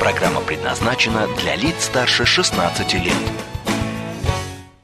[0.00, 3.14] Программа предназначена для лиц старше 16 лет.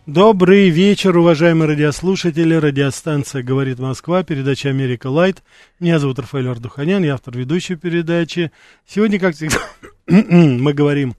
[0.07, 2.55] Добрый вечер, уважаемые радиослушатели.
[2.55, 5.43] Радиостанция «Говорит Москва», передача «Америка Лайт».
[5.79, 8.53] Меня зовут Рафаэль Ардуханян, я автор ведущей передачи.
[8.87, 9.59] Сегодня, как всегда,
[10.07, 11.15] мы говорим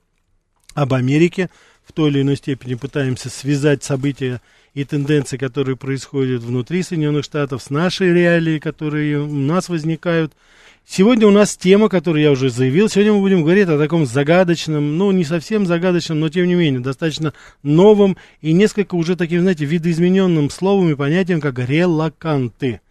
[0.73, 1.49] об Америке.
[1.85, 4.41] В той или иной степени пытаемся связать события
[4.73, 10.33] и тенденции, которые происходят внутри Соединенных Штатов, с нашей реалией, которые у нас возникают–
[10.85, 12.89] Сегодня у нас тема, которую я уже заявил.
[12.89, 16.81] Сегодня мы будем говорить о таком загадочном, ну, не совсем загадочном, но тем не менее,
[16.81, 17.33] достаточно
[17.63, 22.81] новом и несколько уже таким, знаете, видоизмененным словом и понятием, как релаканты.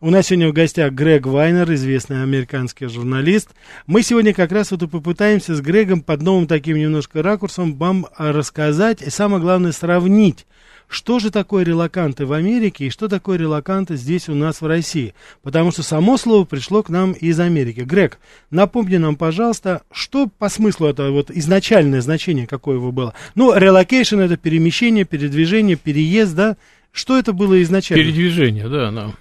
[0.00, 3.50] У нас сегодня в гостях Грег Вайнер, известный американский журналист.
[3.86, 8.06] Мы сегодня как раз вот и попытаемся с Грегом под новым таким немножко ракурсом вам
[8.18, 10.46] рассказать и самое главное сравнить
[10.88, 15.14] что же такое релаканты в Америке и что такое релаканты здесь у нас в России.
[15.42, 17.80] Потому что само слово пришло к нам из Америки.
[17.80, 18.18] Грег,
[18.50, 23.14] напомни нам, пожалуйста, что по смыслу это вот изначальное значение, какое его было?
[23.34, 26.56] Ну, relocation это перемещение, передвижение, переезд, да?
[26.92, 28.04] Что это было изначально?
[28.04, 29.12] Передвижение, да, да.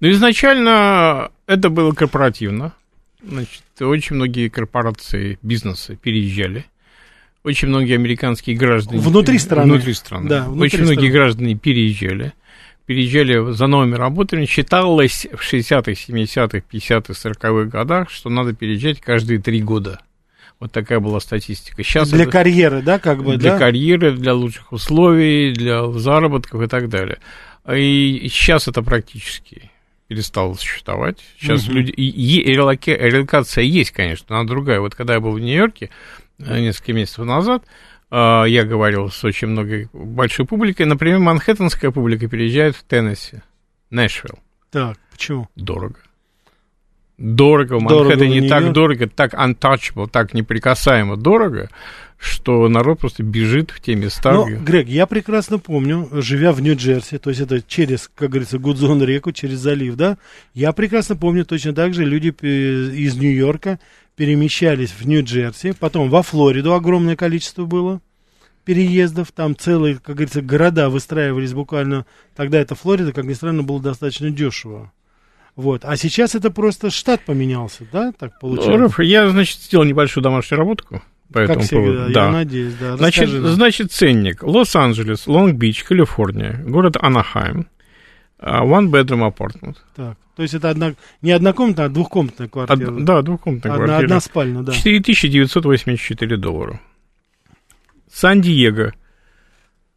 [0.00, 2.72] Ну, изначально это было корпоративно.
[3.22, 6.64] Значит, очень многие корпорации, бизнесы переезжали
[7.42, 9.00] очень многие американские граждане...
[9.00, 9.72] Внутри страны.
[9.72, 10.28] Внутри страны.
[10.28, 10.92] Да, внутри очень страны.
[10.92, 12.32] многие граждане переезжали.
[12.86, 14.44] Переезжали за новыми работами.
[14.46, 20.00] Считалось в 60-х, 70-х, 50-х, 40-х годах, что надо переезжать каждые три года.
[20.58, 21.82] Вот такая была статистика.
[21.82, 23.58] Сейчас для это, карьеры, да, как бы, Для да?
[23.58, 27.18] карьеры, для лучших условий, для заработков и так далее.
[27.66, 29.70] И сейчас это практически
[30.08, 31.18] перестало существовать.
[31.38, 31.76] Сейчас угу.
[31.76, 31.92] люди...
[31.92, 34.80] И, и релокация есть, конечно, она другая.
[34.80, 35.88] Вот когда я был в Нью-Йорке,
[36.40, 37.64] несколько месяцев назад,
[38.10, 40.86] э, я говорил с очень много большой публикой.
[40.86, 43.42] Например, манхэттенская публика переезжает в Теннесси,
[43.90, 44.38] Нэшвилл.
[44.70, 45.48] Так, почему?
[45.56, 45.96] Дорого.
[47.20, 51.68] Дорого, в Манхэттене не так дорого, так untouchable, так неприкасаемо дорого,
[52.16, 54.32] что народ просто бежит в те места.
[54.32, 54.56] Но, где...
[54.56, 59.32] Грег, я прекрасно помню, живя в Нью-Джерси, то есть это через, как говорится, Гудзон реку,
[59.32, 60.16] через залив, да,
[60.54, 63.78] я прекрасно помню точно так же люди из Нью-Йорка
[64.16, 68.00] перемещались в Нью-Джерси, потом во Флориду огромное количество было
[68.64, 73.78] переездов, там целые, как говорится, города выстраивались буквально, тогда это Флорида, как ни странно, было
[73.78, 74.90] достаточно дешево.
[75.60, 75.84] Вот.
[75.84, 78.94] А сейчас это просто штат поменялся, да, так получается?
[78.96, 82.08] Ну, я, значит, сделал небольшую домашнюю работу по как этому всегда, поводу.
[82.08, 82.30] Я да.
[82.30, 82.96] надеюсь, да.
[82.96, 84.42] Значит, значит, ценник.
[84.42, 87.68] Лос-Анджелес, Лонг-Бич, Калифорния, город Анахайм,
[88.40, 89.76] uh, one bedroom apartment.
[89.94, 90.16] Так.
[90.34, 92.90] То есть это одна, не однокомнатная, а двухкомнатная квартира.
[92.90, 94.06] Од, да, двухкомнатная одна, квартира.
[94.06, 94.72] Одна спальня, да.
[94.72, 96.80] 4984 доллара.
[98.10, 98.94] Сан-Диего,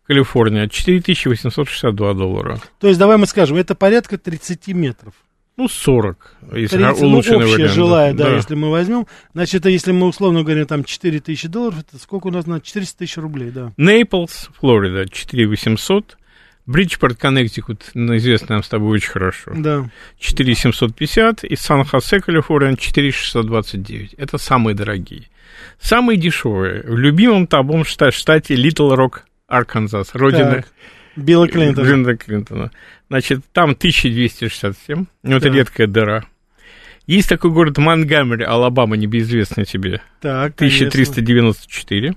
[0.06, 2.60] Калифорния, 4862 доллара.
[2.82, 5.14] То есть, давай мы скажем, это порядка 30 метров.
[5.56, 7.74] Ну, 40, если 30, улучшенный ну, общая вариант.
[7.74, 9.06] жилая, да, да, если мы возьмем.
[9.34, 12.98] Значит, если мы условно говорим, там 4 тысячи долларов, это сколько у нас на 400
[12.98, 13.72] тысяч рублей, да.
[13.78, 16.18] Нейплс, Флорида, 4800.
[16.66, 19.52] Бриджпорт, Коннектикут, ну, известный нам с тобой очень хорошо.
[19.54, 19.90] Да.
[20.18, 24.14] 4750 и Сан-Хосе, Калифорния, 4729.
[24.14, 25.28] Это самые дорогие.
[25.80, 30.68] Самые дешевые в любимом тобой штате Литл Рок, Арканзас, родина так.
[31.16, 31.86] Билла Клинтона.
[31.86, 32.72] Билла Клинтона.
[33.10, 36.26] Значит, там 1267, ну, это редкая дыра.
[37.06, 40.02] Есть такой город Монтгомери, Алабама, небезызвестный тебе.
[40.22, 42.16] Так, 1394.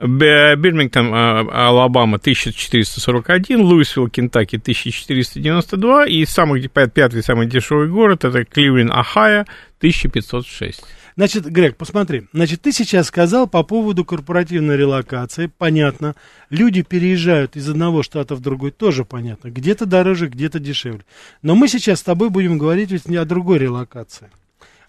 [0.00, 8.90] Бирмингтон, а, Алабама, 1441, Луисвилл, Кентаки, 1492, и самый, пятый самый дешевый город, это Кливленд,
[8.90, 9.46] Ohio,
[9.78, 10.82] 1506.
[11.20, 16.14] Значит, Грег, посмотри, значит, ты сейчас сказал по поводу корпоративной релокации, понятно,
[16.48, 21.04] люди переезжают из одного штата в другой, тоже понятно, где-то дороже, где-то дешевле.
[21.42, 24.30] Но мы сейчас с тобой будем говорить ведь не о другой релокации.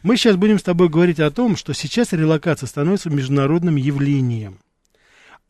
[0.04, 4.60] Мы сейчас будем с тобой говорить о том, что сейчас релокация становится международным явлением.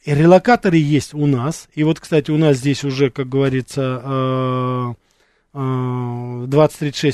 [0.03, 1.69] И релокаторы есть у нас.
[1.75, 5.10] И вот, кстати, у нас здесь уже, как говорится, 2036 э,
[5.53, 6.47] э,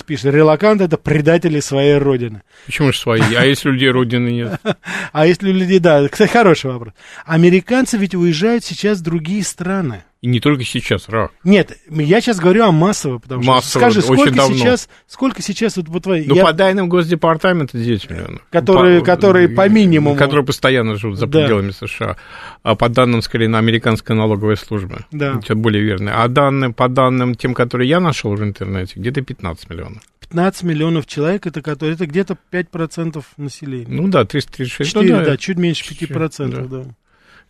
[0.06, 2.44] пишет, релаканты это предатели своей родины.
[2.66, 3.22] Почему же свои?
[3.36, 4.62] А если людей родины нет?
[5.12, 6.94] А если у людей, да, кстати, хороший вопрос.
[7.26, 10.04] Американцы ведь уезжают сейчас в другие страны.
[10.22, 11.30] И не только сейчас, Раф.
[11.44, 14.56] Нет, я сейчас говорю о массово, потому что Массово, скажи, сколько давно.
[14.58, 18.42] сейчас, сколько сейчас вот по твоей, Ну, я- по данным Госдепартамента 9 миллионов.
[18.50, 20.16] Которые- которые по минимуму.
[20.18, 21.40] Которые постоянно живут за Да.
[21.42, 22.18] пределами США.
[22.64, 25.06] А по данным, скорее, на американской налоговой службе.
[25.12, 25.40] Да.
[25.44, 26.24] Это более верно.
[26.24, 30.02] А данным, по данным тем, которые я нашел в интернете, где-то 15 миллионов.
[30.20, 33.86] 15 миллионов человек, это, которые, это где-то 5% населения.
[33.88, 34.96] Ну да, 336.
[34.96, 36.84] Ну 4, да, да, чуть меньше 5%, да.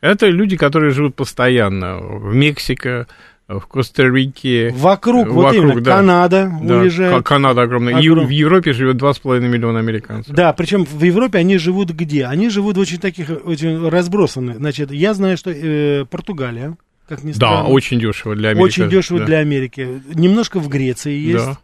[0.01, 3.07] Это люди, которые живут постоянно в Мексике,
[3.47, 4.71] в Коста-Рике.
[4.75, 6.27] Вокруг, вот Вокруг, именно, да.
[6.27, 7.13] Да, Да, уезжает.
[7.15, 7.95] Ка- Канада огромная.
[7.95, 10.35] Огром- в Европе живет 2,5 миллиона американцев.
[10.35, 12.25] Да, причем в Европе они живут где?
[12.25, 14.57] Они живут в очень таких, очень разбросанных.
[14.57, 16.75] Значит, я знаю, что э, Португалия,
[17.07, 18.65] как ни Да, странно, очень дешево для Америки.
[18.65, 19.25] очень дешево да.
[19.25, 20.01] для Америки.
[20.13, 21.45] Немножко в Греции есть.
[21.45, 21.57] Да.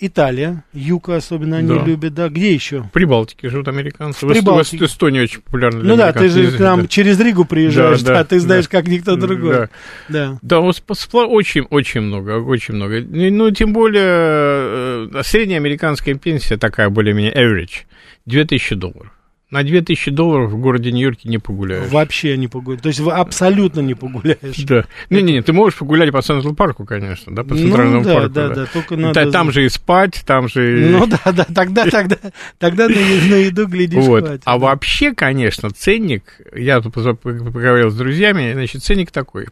[0.00, 1.84] Италия, юг особенно они Да.
[1.84, 2.28] любят, да.
[2.28, 2.88] Где еще?
[2.92, 4.26] Прибалтике живут американцы.
[4.26, 4.78] В Прибалтике.
[4.78, 8.08] в Эстонии очень популярно для Ну да, ты же к нам через Ригу приезжаешь, Да,
[8.08, 8.70] да, да, ты знаешь, да.
[8.70, 9.52] как никто другой.
[9.54, 9.68] Да.
[10.08, 10.38] Да.
[10.42, 13.00] Да, вот спа- спла- очень, очень много, очень много.
[13.00, 17.84] Ну, Ну, тем более, э, средняя американская пенсия такая более-менее average,
[18.26, 19.12] 2000 долларов.
[19.54, 21.88] На 2000 долларов в городе Нью-Йорке не погуляешь.
[21.88, 22.82] Вообще не погуляешь.
[22.82, 24.64] То есть вы абсолютно не погуляешь.
[24.66, 24.84] Да.
[25.10, 28.28] Не-не-не, ты можешь погулять по Централ парку, конечно, да, по Ну Центральному да, парку.
[28.30, 29.30] да, да, только Та- надо...
[29.30, 30.88] Там же и спать, там же...
[30.88, 32.16] и- Ну да, да, тогда, тогда,
[32.58, 34.24] тогда на, на еду глядишь Вот.
[34.26, 34.42] хватит.
[34.44, 34.58] А да.
[34.58, 39.46] вообще, конечно, ценник, я тут поговорил с друзьями, значит, ценник такой.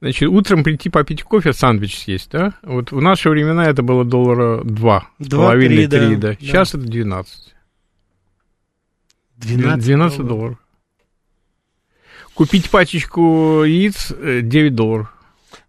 [0.00, 2.52] Значит, утром прийти попить кофе, сандвич съесть, да?
[2.62, 6.28] Вот в наши времена это было доллара два, с Два, половиной, три, три, да, да.
[6.28, 6.36] да.
[6.40, 7.53] Сейчас это 12.
[9.36, 10.28] 12, 12 долларов.
[10.28, 10.58] долларов.
[12.34, 15.14] Купить пачечку яиц э, 9 долларов.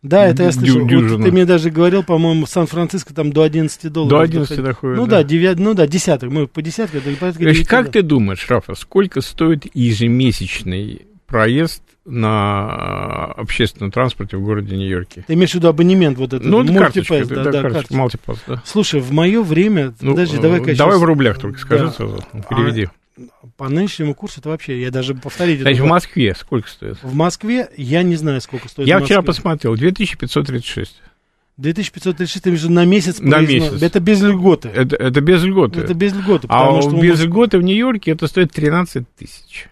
[0.01, 0.81] Да, это я слышал.
[0.81, 1.25] Вот дюжина.
[1.25, 4.09] ты мне даже говорил, по-моему, в Сан-Франциско там до 11 долларов.
[4.09, 4.65] До 11 доходит.
[4.65, 5.17] доходит, Ну да.
[5.17, 6.31] да, девят, ну да, десяток.
[6.31, 11.81] Мы по десятке, это порядка Значит, 9 как ты думаешь, Рафа, сколько стоит ежемесячный проезд
[12.05, 15.23] на а, общественном транспорте в городе Нью-Йорке?
[15.27, 16.45] Ты имеешь в виду абонемент вот этот?
[16.47, 18.11] Ну, это карточка, да, да, да, карточка,
[18.47, 18.63] да.
[18.65, 21.91] Слушай, в мое время, Ну, подожди, э, давай-ка я давай в рублях только скажи Да.
[21.91, 22.89] сразу, переведи.
[23.57, 25.61] По нынешнему курсу это вообще, я даже повторить.
[25.61, 27.01] Значит, это- в Москве сколько стоит?
[27.01, 28.87] в Москве я не знаю, сколько стоит.
[28.87, 31.01] Я вчера посмотрел, 2536.
[31.57, 33.59] 2536, ты имеешь в виду на месяц На проездной.
[33.71, 33.81] месяц.
[33.81, 34.67] Это без льготы.
[34.67, 35.79] Это, это без льготы.
[35.79, 36.91] Это без льготы, а что...
[36.99, 39.69] без мы- льготы в Нью-Йорке это стоит 13 тысяч.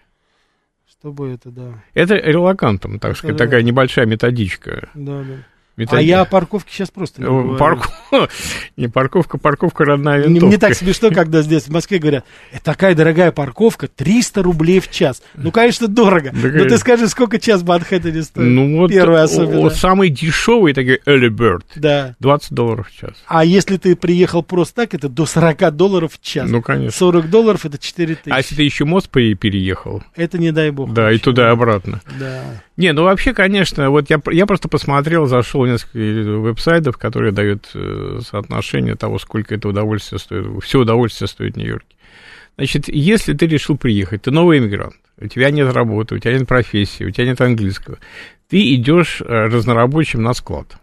[0.88, 1.82] Чтобы это, да.
[1.92, 3.44] Это релакантом, так Это сказать, да.
[3.44, 4.88] такая небольшая методичка.
[4.94, 5.36] да, да.
[5.76, 7.56] А Методи- я о парковке сейчас просто не говорю.
[7.56, 7.88] Парку...
[8.76, 10.46] Не парковка, парковка родная винтовка.
[10.46, 14.88] мне так смешно, когда здесь в Москве говорят, «Э, такая дорогая парковка, 300 рублей в
[14.90, 15.20] час.
[15.34, 16.30] Ну, конечно, дорого.
[16.32, 16.78] Да, Но ты конечно.
[16.78, 18.46] скажи, сколько час в Манхэттене стоит?
[18.46, 19.60] Ну вот, Первый особенно.
[19.62, 22.14] вот самый дешевый, такой early bird, Да.
[22.20, 23.12] 20 долларов в час.
[23.26, 26.48] А если ты приехал просто так, это до 40 долларов в час.
[26.48, 26.92] Ну, конечно.
[26.92, 28.32] 40 долларов это 4 тысячи.
[28.32, 30.92] А если ты еще мост пере- переехал, Это не дай бог.
[30.92, 31.42] да, и вообще.
[31.42, 32.00] и обратно.
[32.18, 32.42] Да.
[32.76, 37.70] Не, ну вообще, конечно, вот я, я просто посмотрел, зашел в несколько веб-сайтов, которые дают
[37.74, 41.96] э, соотношение того, сколько это удовольствие стоит, все удовольствие стоит в Нью-Йорке.
[42.56, 46.48] Значит, если ты решил приехать, ты новый иммигрант, у тебя нет работы, у тебя нет
[46.48, 47.98] профессии, у тебя нет английского,
[48.48, 50.76] ты идешь э, разнорабочим на склад,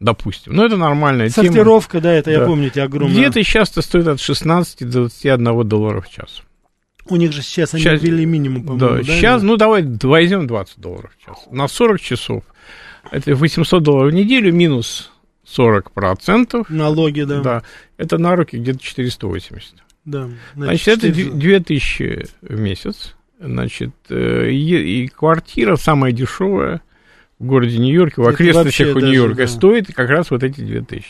[0.00, 0.52] допустим.
[0.54, 1.46] Ну, это нормальная тема.
[1.46, 2.46] Сортировка, да, это я Да.
[2.46, 3.16] помню, эти огромные.
[3.16, 6.42] Где-то часто стоит от 16 до 21 доллара в час.
[7.12, 9.02] У них же сейчас они Щас- ввели минимум, по-моему, Да, да?
[9.04, 11.46] сейчас, ну давай возьмем 20 долларов в час.
[11.50, 12.42] На 40 часов.
[13.10, 15.10] Это 800 долларов в неделю минус
[15.44, 16.70] 40 процентов.
[16.70, 17.40] Налоги, да.
[17.40, 17.62] Да.
[17.98, 19.74] Это на руки где-то 480.
[20.04, 20.30] да.
[20.54, 21.36] Значит, это 400.
[21.36, 23.14] 2000 в месяц.
[23.38, 26.80] Значит, э, и, и квартира самая дешевая
[27.38, 29.46] в городе Нью-Йорке, в Это окрестностях Нью-Йорка, да.
[29.48, 31.04] стоит как раз вот эти 2000.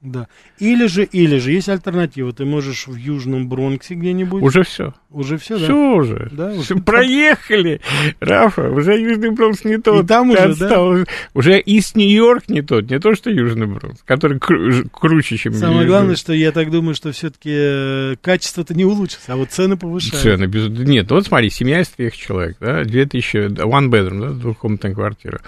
[0.00, 0.28] Да.
[0.60, 2.32] Или же, или же, есть альтернатива.
[2.32, 4.42] Ты можешь в Южном Бронксе где-нибудь.
[4.44, 4.94] Уже все.
[5.10, 5.64] Уже все, да?
[5.64, 6.28] Все уже.
[6.30, 6.76] Да, уже.
[6.76, 7.80] проехали.
[8.20, 10.04] Рафа, уже Южный Бронкс не тот.
[10.04, 10.66] И там уже, да?
[10.66, 10.98] отстал.
[11.34, 15.78] Уже Ист Нью-Йорк не тот, не то, что Южный Бронкс, который кру- круче, чем Самое
[15.78, 20.22] Южный главное, что я так думаю, что все-таки качество-то не улучшится, а вот цены повышаются.
[20.22, 20.68] Цены, без...
[20.68, 25.40] Нет, вот смотри, семья из трех человек, да, 2000, да, one bedroom, да, двухкомнатная квартира,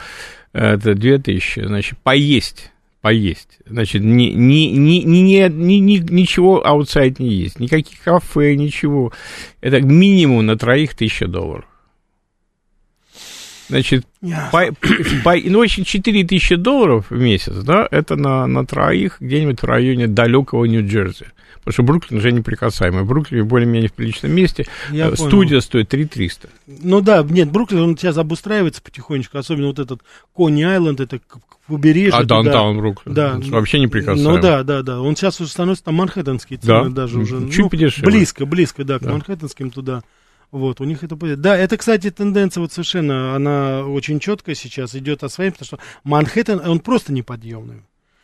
[0.53, 7.19] это 2000, значит, поесть, поесть, значит, ни, ни, ни, ни, ни, ни- ни- ничего аутсайд
[7.19, 9.13] не есть, никаких кафе, ничего,
[9.61, 11.65] это минимум на троих 1000 долларов.
[13.71, 14.05] Значит,
[14.53, 14.67] по,
[15.25, 19.61] по, ну, в общем, 4 тысячи долларов в месяц, да, это на, на троих где-нибудь
[19.63, 21.27] в районе далекого Нью-Джерси.
[21.63, 23.05] Потому что Бруклин уже неприкасаемый.
[23.05, 24.67] Бруклин более-менее в приличном месте.
[24.91, 25.29] Я Э, понял.
[25.29, 26.49] Студия стоит 3 300.
[26.67, 30.01] Ну да, нет, Бруклин, он сейчас обустраивается потихонечку, особенно вот этот
[30.33, 31.21] Кони-Айленд, это
[31.69, 32.17] побережью.
[32.19, 33.39] А даунтаун Бруклин Да.
[33.51, 34.37] вообще неприкасаемый.
[34.37, 35.01] Ну да, да, да.
[35.01, 37.03] Он сейчас уже становится там манхэттенские цены Да.
[37.03, 37.49] даже уже.
[37.51, 38.11] Чуть ну, подешевле.
[38.11, 39.13] Близко, близко, да, к Да.
[39.13, 40.03] манхэттенским туда.
[40.53, 41.41] Вот, у них это будет.
[41.41, 46.61] Да, это, кстати, тенденция вот совершенно, она очень четкая сейчас идет освоение, потому что Манхэттен,
[46.67, 47.83] он просто неподъемный.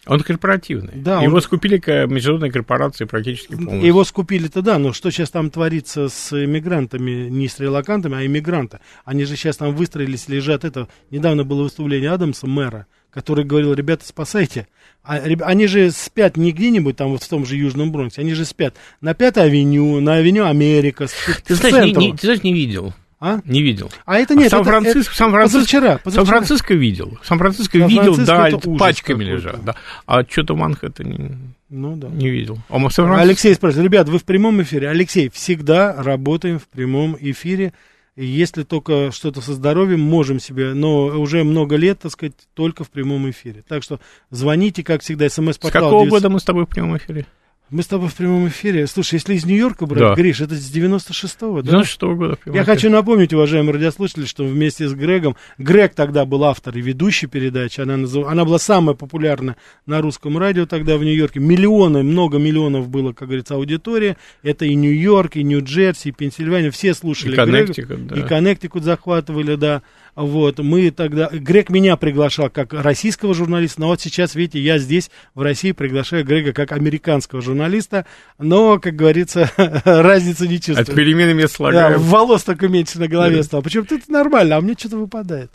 [0.08, 0.92] Он корпоративный.
[0.96, 3.84] Да, Его он- скупили ка- международные корпорации практически полностью.
[3.84, 8.78] Его скупили-то, да, но что сейчас там творится с иммигрантами, не с релакантами, а иммигранты?
[9.04, 10.64] Они же сейчас там выстроились, лежат.
[10.64, 14.68] Это недавно было выступление Адамса, мэра, который говорил, ребята, спасайте.
[15.02, 18.34] А, реб- они же спят не где-нибудь там вот в том же Южном Бронксе, они
[18.34, 21.12] же спят на Пятой авеню, на авеню Америка, с,
[21.46, 22.92] Ты знаешь, не, не- ты знаешь, не видел.
[23.18, 23.40] А?
[23.46, 23.90] Не видел.
[24.04, 26.24] А это нет, А Сан-Франциско, это Сан-Франциско, позавчера, позавчера.
[26.26, 27.18] Сан-Франциско видел.
[27.24, 29.64] Сан-Франциско видел, Сан-Франциско да, пачками лежат.
[29.64, 29.74] Да.
[30.04, 31.38] А что-то в Манхэттене
[31.70, 32.08] Ну да.
[32.08, 32.58] не видел.
[32.68, 32.76] А
[33.18, 34.90] Алексей спрашивает, ребят, вы в прямом эфире?
[34.90, 37.72] Алексей, всегда работаем в прямом эфире.
[38.16, 42.90] Если только что-то со здоровьем, можем себе, но уже много лет, так сказать, только в
[42.90, 43.62] прямом эфире.
[43.68, 45.82] Так что звоните, как всегда, С смс-портал.
[45.82, 46.10] какого 900.
[46.10, 47.26] года мы с тобой в прямом эфире?
[47.68, 48.86] Мы с тобой в прямом эфире.
[48.86, 50.14] Слушай, если из Нью-Йорка брать, Да.
[50.14, 51.70] Гриш, это с 96-го, да?
[51.72, 52.64] 96 года Я эфире.
[52.64, 57.80] хочу напомнить, уважаемые радиослушатели, что вместе с Грегом, Грег тогда был автор и ведущий передачи,
[57.80, 61.40] она, назыв- она была самая популярная на русском радио тогда в Нью-Йорке.
[61.40, 64.16] Миллионы, много миллионов было, как говорится, аудитория.
[64.44, 67.50] Это и Нью-Йорк, и Нью-Джерси, и Пенсильвания, все слушали И Грега.
[67.50, 68.16] Коннектикут, да.
[68.16, 69.82] И Коннектикут захватывали, да.
[70.16, 71.28] Вот, мы тогда...
[71.30, 76.24] Грег меня приглашал как российского журналиста, но вот сейчас, видите, я здесь, в России, приглашаю
[76.24, 78.06] Грега как американского журналиста,
[78.38, 79.50] но, как говорится,
[79.84, 80.88] разницы не чувствую.
[80.88, 82.00] От перемены мест Да, слагаем.
[82.00, 83.42] волос только меньше на голове Да.
[83.42, 83.60] стало.
[83.60, 85.50] Почему-то это нормально, а мне что-то выпадает.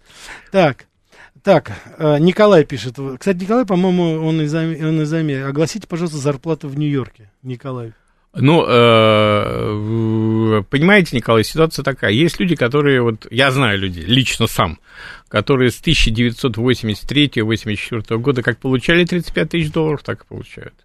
[0.52, 0.86] Так,
[1.44, 2.98] так, э, Николай пишет.
[3.18, 5.42] Кстати, Николай, по-моему, он из, он из Америки.
[5.42, 7.32] Огласите, пожалуйста, зарплату в Нью-Йорке.
[7.42, 7.94] Николай.
[8.34, 12.12] Ну, э, понимаете, Николай, ситуация такая.
[12.12, 14.80] Есть люди, которые, вот я знаю людей, лично сам,
[15.28, 20.76] которые с 1983-84 года как получали 35 тысяч долларов, так и получают.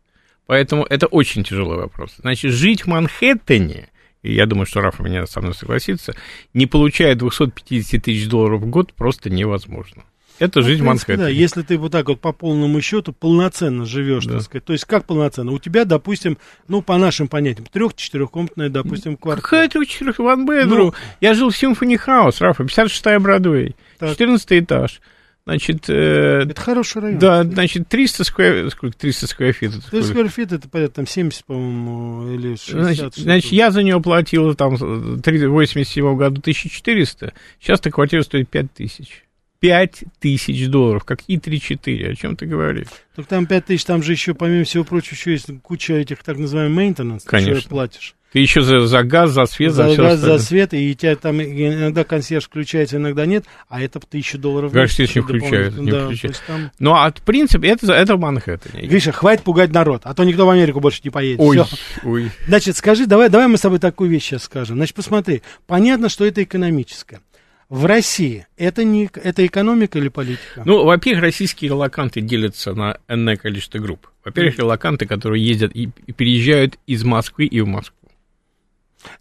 [0.46, 2.16] Поэтому это очень тяжелый вопрос.
[2.18, 3.90] Значит, жить в Манхэттене,
[4.22, 6.16] и я думаю, что Рафа меня со мной согласится,
[6.52, 10.02] не получая 250 тысяч долларов в год, просто невозможно.
[10.38, 13.84] Это Ну, жизнь в принципе, да, если ты вот так вот по полному счету полноценно
[13.86, 14.34] живешь, Да.
[14.34, 14.64] так сказать.
[14.64, 15.52] То есть как полноценно?
[15.52, 16.38] У тебя, допустим,
[16.68, 19.42] ну, по нашим понятиям, трех-четырехкомнатная, допустим, квартира.
[19.42, 20.86] Какая ты учитель Ван Бедру?
[20.86, 20.94] Ну.
[21.20, 24.10] Я жил в Симфони Хаус, Рафа, 56-я Бродвей, Так.
[24.10, 25.00] 14 этаж.
[25.48, 27.20] Значит, э, Это хороший район.
[27.20, 28.68] да, значит, 300 сквер...
[28.72, 29.70] Сколько 300 сквер фит?
[29.76, 30.28] это То есть сколько?
[30.28, 32.80] сквер фит это порядка там 70, по-моему, или 60.
[32.82, 39.22] Значит, значит, я за нее платил там в 87 году 1400, сейчас-то квартира стоит 5000.
[39.60, 42.88] 5 тысяч долларов, какие 3-4, о чем ты говоришь?
[43.14, 46.36] Так там 5 тысяч, там же еще, помимо всего прочего, еще есть куча этих так
[46.36, 46.76] называемых
[47.24, 47.60] Конечно.
[47.60, 48.14] что платишь.
[48.32, 51.16] Ты еще за, за газ, за свет, за, за все газ, за свет, и тебя
[51.16, 54.72] там иногда консьерж включается, иногда нет, а это тысячу долларов.
[54.74, 55.80] месяц не дополнительно.
[55.80, 58.86] не да, есть там- Ну, а в принципе, это, это в Манхэттене.
[58.88, 61.40] Гриша, хватит пугать народ, а то никто в Америку больше не поедет.
[61.40, 61.62] Ой,
[62.02, 62.30] ой.
[62.46, 64.76] Значит, скажи, давай, давай мы с тобой такую вещь сейчас скажем.
[64.76, 67.20] Значит, посмотри, понятно, что это экономическое.
[67.68, 70.62] В России это не это экономика или политика?
[70.64, 74.08] Ну, во-первых, российские релаканты делятся на энное количество групп.
[74.24, 77.95] Во-первых, релаканты, которые ездят и и переезжают из Москвы и в Москву.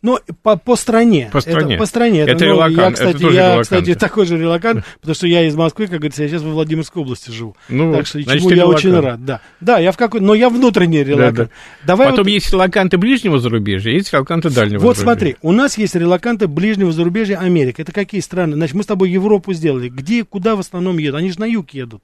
[0.01, 1.29] Ну, по, по стране.
[1.31, 1.75] По стране.
[1.75, 2.21] Это, по стране.
[2.21, 5.43] Это ну, релакант, Я, это кстати, тоже я, кстати, такой же релакант, потому что я
[5.47, 7.55] из Москвы, как говорится, я сейчас во Владимирской области живу.
[7.69, 8.77] Ну, так что значит, чему я релакант.
[8.85, 9.25] очень рад.
[9.25, 11.37] Да, да я в какой но я внутренний релакант.
[11.37, 11.49] да.
[11.85, 15.03] Давай Потом вот, есть релаканты ближнего зарубежья, есть релаканты дальнего вот зарубежья.
[15.03, 17.81] смотри, у нас есть релаканты ближнего зарубежья Америка.
[17.81, 18.55] Это какие страны?
[18.55, 19.89] Значит, мы с тобой Европу сделали.
[19.89, 21.19] Где, куда в основном едут?
[21.19, 22.03] Они же на юг едут.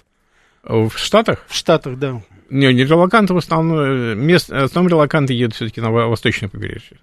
[0.64, 1.46] В Штатах?
[1.48, 2.22] В Штатах, да.
[2.50, 6.50] Не, не релаканты в основном, э, мест, в основном релаканты едут все-таки на во- восточное
[6.50, 6.98] побережье.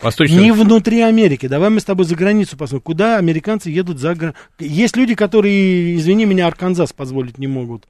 [0.00, 0.38] Восточное...
[0.40, 1.46] Не внутри Америки.
[1.46, 2.82] Давай мы с тобой за границу посмотрим.
[2.82, 4.38] Куда американцы едут за границу?
[4.58, 7.86] Есть люди, которые, извини меня, Арканзас позволить не могут.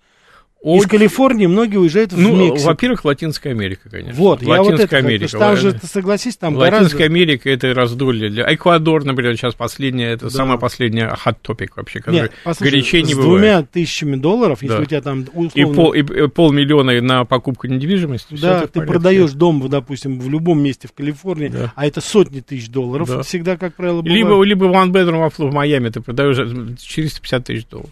[0.66, 2.66] Из Очень- Калифорнии многие уезжают в Ну, Мексику.
[2.66, 4.14] во-первых, Латинская Америка, конечно.
[4.14, 5.24] Вот, я вот Латинская это, Америка.
[5.32, 7.04] потому там же, ты согласись, там Латинская гораздо...
[7.04, 10.30] Америка это раздолье для Эквадор, например, сейчас последняя, это Да.
[10.30, 13.30] самая последняя hot topic вообще, который Нет, послушай, горячей не с бывает.
[13.30, 14.82] двумя тысячами долларов, если Да.
[14.82, 15.50] у тебя там условно...
[15.54, 18.34] И, пол, и, и полмиллиона на покупку недвижимости.
[18.34, 18.80] да, ты порядке.
[18.92, 21.72] продаешь дом, допустим, в любом месте в Калифорнии, Да.
[21.76, 23.22] а это сотни тысяч долларов, Да.
[23.22, 24.16] всегда, как правило, бывает.
[24.18, 26.44] Либо, либо one bedroom в, в Майами ты продаешь за
[26.76, 27.90] 450 тысяч долларов.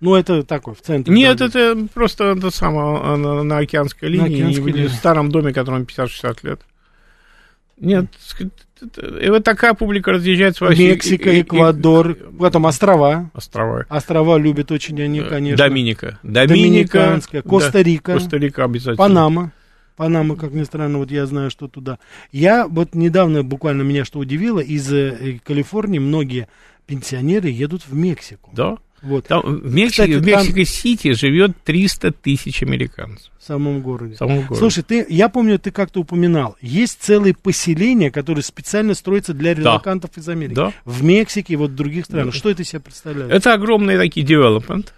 [0.00, 1.12] Ну, это такой, в центре.
[1.14, 4.86] Нет, да, это просто это самое, на, на океанской На линии, океанской в- линии.
[4.88, 6.60] в старом доме, которому 50-60 лет.
[7.80, 8.06] Нет,
[9.20, 13.30] и вот такая публика разъезжается во Мексика, и- и- и- Эквадор, потом острова.
[13.34, 13.86] острова.
[13.88, 15.56] Острова любят очень они, конечно.
[15.56, 16.18] Доминика.
[16.22, 16.48] Доминика.
[16.98, 18.12] Доминиканская, да, Коста-Рика.
[18.14, 18.96] Коста-Рика обязательно.
[18.96, 19.52] Панама.
[19.96, 21.98] Панама, как ни странно, вот я знаю, что туда.
[22.30, 26.46] Я вот недавно, буквально меня что удивило, из э, Калифорнии многие
[26.86, 28.50] пенсионеры едут в Мексику.
[28.54, 28.76] Да.
[29.02, 29.26] Вот.
[29.26, 33.30] Там, в Мексике, Кстати, в Мексико-Сити живет 300 тысяч американцев.
[33.38, 34.14] В самом городе.
[34.14, 34.56] В самом городе.
[34.56, 40.10] Слушай, ты, я помню, ты как-то упоминал, есть целые поселения, которые специально строятся для релакантов
[40.14, 40.20] да.
[40.20, 40.54] из Америки.
[40.54, 40.72] Да.
[40.84, 42.32] В Мексике и вот в других странах.
[42.32, 42.38] Да.
[42.38, 43.30] Что это из себя представляет?
[43.30, 44.88] Это огромные такие development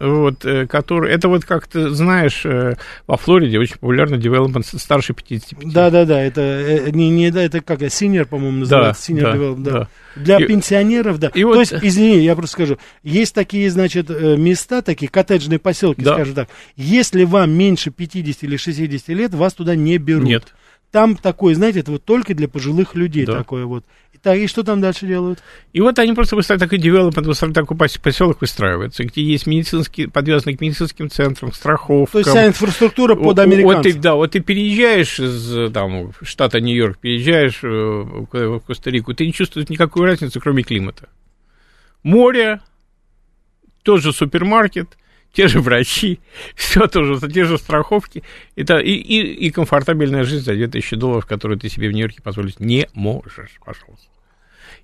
[0.00, 2.76] вот, э, который, это вот как ты знаешь, э,
[3.06, 5.72] во Флориде очень популярный девелопмент старше 55.
[5.72, 9.62] Да-да-да, это э, не, не да, это как senior, по-моему, называется, да, senior да, development,
[9.62, 9.70] да.
[9.70, 9.88] да.
[10.16, 11.28] Для и, пенсионеров, да.
[11.28, 11.58] И То вот...
[11.58, 16.14] есть, извини, я просто скажу, есть такие, значит, места, такие коттеджные поселки, да.
[16.14, 16.48] скажем так.
[16.76, 20.26] Если вам меньше 50 или 60 лет, вас туда не берут.
[20.26, 20.54] Нет.
[20.90, 23.36] Там такой, знаете, это вот только для пожилых людей да.
[23.36, 23.84] такое вот.
[24.22, 25.38] Так, и что там дальше делают?
[25.72, 30.56] И вот они просто выстраивают такой девелопмент, выстраивают такой поселок выстраивается, где есть медицинские, подвязанные
[30.56, 32.12] к медицинским центрам, страховкам.
[32.12, 33.76] То есть вся инфраструктура под американцев.
[33.76, 39.26] Вот ты, да, вот ты переезжаешь из там, штата Нью-Йорк, переезжаешь э, в Коста-Рику, ты
[39.26, 41.08] не чувствуешь никакой разницы, кроме климата.
[42.02, 42.60] Море,
[43.82, 44.96] тот же супермаркет–
[45.32, 46.20] те же врачи,
[46.54, 48.22] все тоже, те же страховки,
[48.56, 52.60] это и, и, и комфортабельная жизнь за 2000 долларов, которую ты себе в Нью-Йорке позволить
[52.60, 54.08] не можешь, пожалуйста.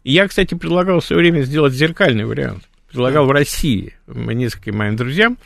[0.05, 2.69] И я, кстати, предлагал в свое время сделать зеркальный вариант.
[2.95, 5.37] Предлагал в России нескольким моим друзьям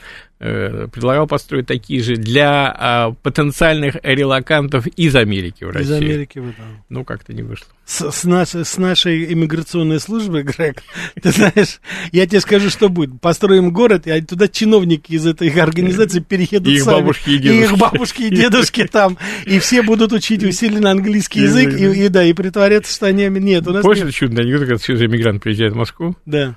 [0.41, 5.99] Э, предлагал построить такие же для а, потенциальных релакантов из Америки в Россию.
[5.99, 6.65] Из Америки, да.
[6.89, 7.67] Ну, как-то не вышло.
[7.85, 10.85] С, с, наш, с нашей иммиграционной службой, Грег,
[11.21, 11.81] ты знаешь,
[12.13, 13.21] я тебе скажу, что будет.
[13.21, 17.01] Построим город, и туда чиновники из этой организации переедут и их сами.
[17.01, 17.61] бабушки и дедушки.
[17.61, 19.19] И их бабушки и дедушки там.
[19.45, 23.27] И все будут учить усиленно английский язык, и, и да, и притворяться, что они...
[23.27, 26.15] Нет, у нас Помнишь, это чудный анекдот, когда свежий иммигрант приезжает в Москву?
[26.27, 26.57] Да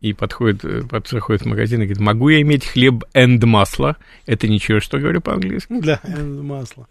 [0.00, 3.96] и подходит, э, подходит в магазин и говорит, могу я иметь хлеб and масло?
[4.26, 5.80] Это ничего, что говорю по-английски?
[5.80, 6.86] Да, and масло.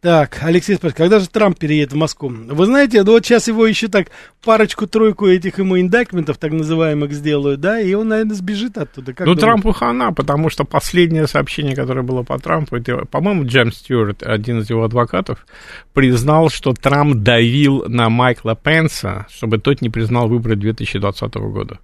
[0.00, 2.28] Так, Алексей спрашивает, когда же Трамп переедет в Москву?
[2.28, 4.08] Вы знаете, ну вот сейчас его еще так
[4.44, 9.12] парочку-тройку этих ему индакментов, так называемых, сделают, да, и он, наверное, сбежит оттуда.
[9.12, 9.40] Как ну, думаете?
[9.40, 14.60] Трампу хана, потому что последнее сообщение, которое было по Трампу, это, по-моему, Джеймс Стюарт, один
[14.60, 15.44] из его адвокатов,
[15.94, 21.80] признал, что Трамп давил на Майкла Пенса, чтобы тот не признал выборы 2020 года.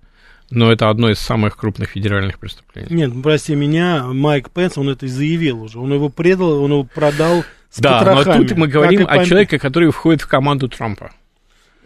[0.54, 2.86] Но это одно из самых крупных федеральных преступлений.
[2.90, 5.78] Нет, прости меня, Майк Пенс, он это заявил уже.
[5.80, 9.58] Он его предал, он его продал с Да, потрохами, но тут мы говорим о человеке,
[9.58, 11.10] который входит в команду Трампа.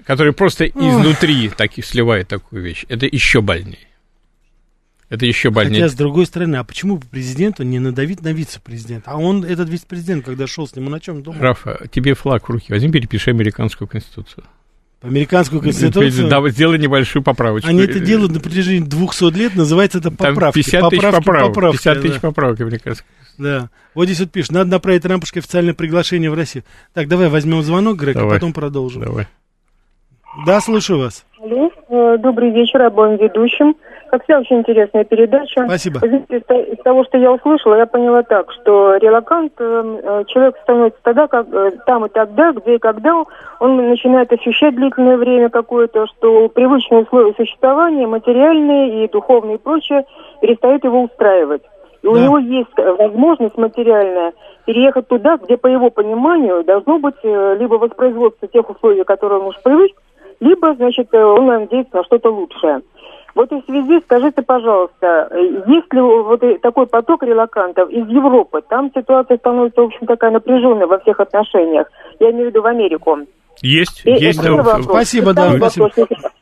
[0.04, 2.84] Который просто изнутри таки сливает такую вещь.
[2.88, 3.88] Это еще больнее.
[5.08, 5.82] Это еще больнее.
[5.82, 9.11] Хотя, с другой стороны, а почему президенту не надавить на вице-президента?
[9.11, 11.40] А он, этот вице-президент, когда шел с ним, он о чем думал?
[11.40, 14.44] Рафа, тебе флаг в руки возьми, перепиши американскую конституцию.
[15.00, 16.28] Американскую конституцию.
[16.28, 17.68] Да, сделай небольшую поправочку.
[17.68, 20.61] Они это делают на протяжении 200 лет, называется это поправки.
[20.61, 22.20] 50 тысяч поправок, поправки, 50 тысяч да.
[22.20, 23.06] поправок американских.
[23.38, 23.70] Да.
[23.94, 26.64] Вот здесь вот пишет, надо направить Трампушке официальное приглашение в Россию.
[26.94, 28.37] Так, давай возьмем звонок, Грег, а давай.
[28.37, 29.02] а потом продолжим.
[29.02, 29.28] Давай.
[30.46, 31.24] Да, слушаю вас.
[31.42, 33.74] Алло, э, добрый вечер обоим ведущим.
[34.11, 35.64] Как всегда, очень интересная передача.
[35.66, 35.98] Спасибо.
[35.98, 41.27] Из, того, что я услышала, я поняла так, что релакант, э, э, человек становится тогда,
[41.27, 41.46] как,
[41.87, 43.24] там и тогда, где и когда
[43.59, 50.05] он начинает ощущать длительное время какое-то, что привычные условия существования, материальные и духовные и прочее,
[50.40, 51.62] перестают его устраивать.
[52.03, 52.11] И да.
[52.11, 54.33] у него есть возможность материальная
[54.66, 59.57] переехать туда, где, по его пониманию, должно быть либо воспроизводство тех условий, которые он уж
[59.62, 59.92] привык,
[60.40, 62.81] либо, значит, э, он надеется на что-то лучшее.
[63.35, 65.31] В этой связи скажите, пожалуйста,
[65.66, 68.62] есть ли вот такой поток релакантов из Европы?
[68.68, 71.87] Там ситуация становится, в общем, такая напряженная во всех отношениях.
[72.18, 73.18] Я имею в виду в Америку.
[73.62, 74.42] Есть, и есть.
[74.42, 74.85] Вопрос.
[74.85, 75.90] Спасибо, да, спасибо.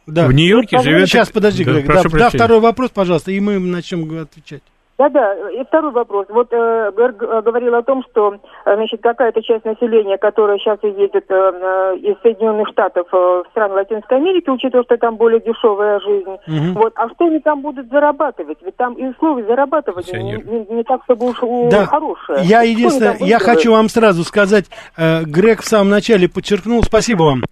[0.07, 0.27] да.
[0.27, 1.09] В Нью-Йорке живет...
[1.09, 4.63] Сейчас, подожди, да, Грег, да, да, второй вопрос, пожалуйста, и мы начнем отвечать.
[4.99, 6.27] Да-да, и второй вопрос.
[6.31, 11.35] Вот э, говорил о том, что э, значит, какая-то часть населения, которая сейчас едет э,
[11.35, 16.31] э, из Соединенных Штатов э, в страны Латинской Америки, учитывая, что там более дешевая жизнь,
[16.31, 16.81] угу.
[16.81, 18.59] вот, а что они там будут зарабатывать?
[18.65, 21.37] Ведь там и условия зарабатывать не, не, не так, чтобы уж
[21.71, 21.85] да.
[21.85, 22.39] хорошие.
[22.45, 24.65] Я единственное, я хочу вам сразу сказать,
[24.97, 27.43] э, Грег в самом начале подчеркнул, спасибо вам.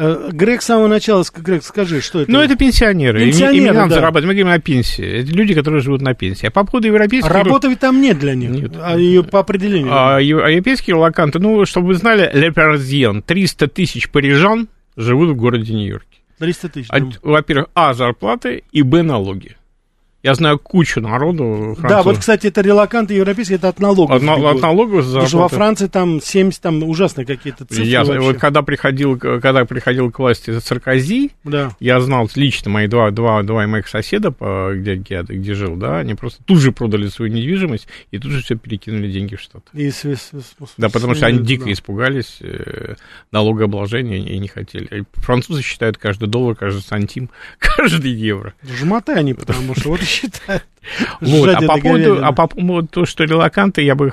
[0.00, 2.30] Э, Грег с самого начала, Грег, скажи, что это?
[2.30, 3.24] Ну, это пенсионеры.
[3.24, 3.94] Пенсионеры, Иммигранты да.
[3.96, 4.26] зарабатывать.
[4.26, 5.22] Мы говорим о пенсии.
[5.22, 6.46] Это люди, которые живут на пенсии.
[6.46, 7.28] А по поводу европейских...
[7.28, 8.50] Работы ведь там нет для них.
[8.50, 8.72] Нет.
[8.80, 9.92] А ее по определению.
[9.92, 15.74] А, а европейские локанты, ну, чтобы вы знали, Ле 300 тысяч парижан живут в городе
[15.74, 16.18] Нью-Йорке.
[16.38, 16.88] 300 тысяч.
[16.90, 19.56] А, во-первых, а, зарплаты, и, б, налоги.
[20.28, 21.74] Я знаю кучу народу.
[21.78, 21.88] Французов.
[21.88, 24.14] Да, вот, кстати, это релаканты европейские, это от налогов.
[24.14, 28.36] От, от налогов Потому что во Франции там 70, там ужасные какие-то цифры я, Вот
[28.36, 31.74] когда приходил, когда приходил к власти Саркози, да.
[31.80, 36.00] я знал лично мои два, два, два моих соседа, по, где, где, где жил, да,
[36.00, 39.62] они просто тут же продали свою недвижимость и тут же все перекинули деньги в штат.
[39.72, 41.72] И с, с, с, да, потому что они дико да.
[41.72, 42.96] испугались э,
[43.32, 45.06] налогообложения и не хотели.
[45.14, 48.52] Французы считают каждый доллар, каждый сантим, каждый евро.
[48.62, 50.64] Жмоты они, потому что вот считают.
[51.20, 54.12] Вот, а по поводу, а по поводу того, что релаканты, я бы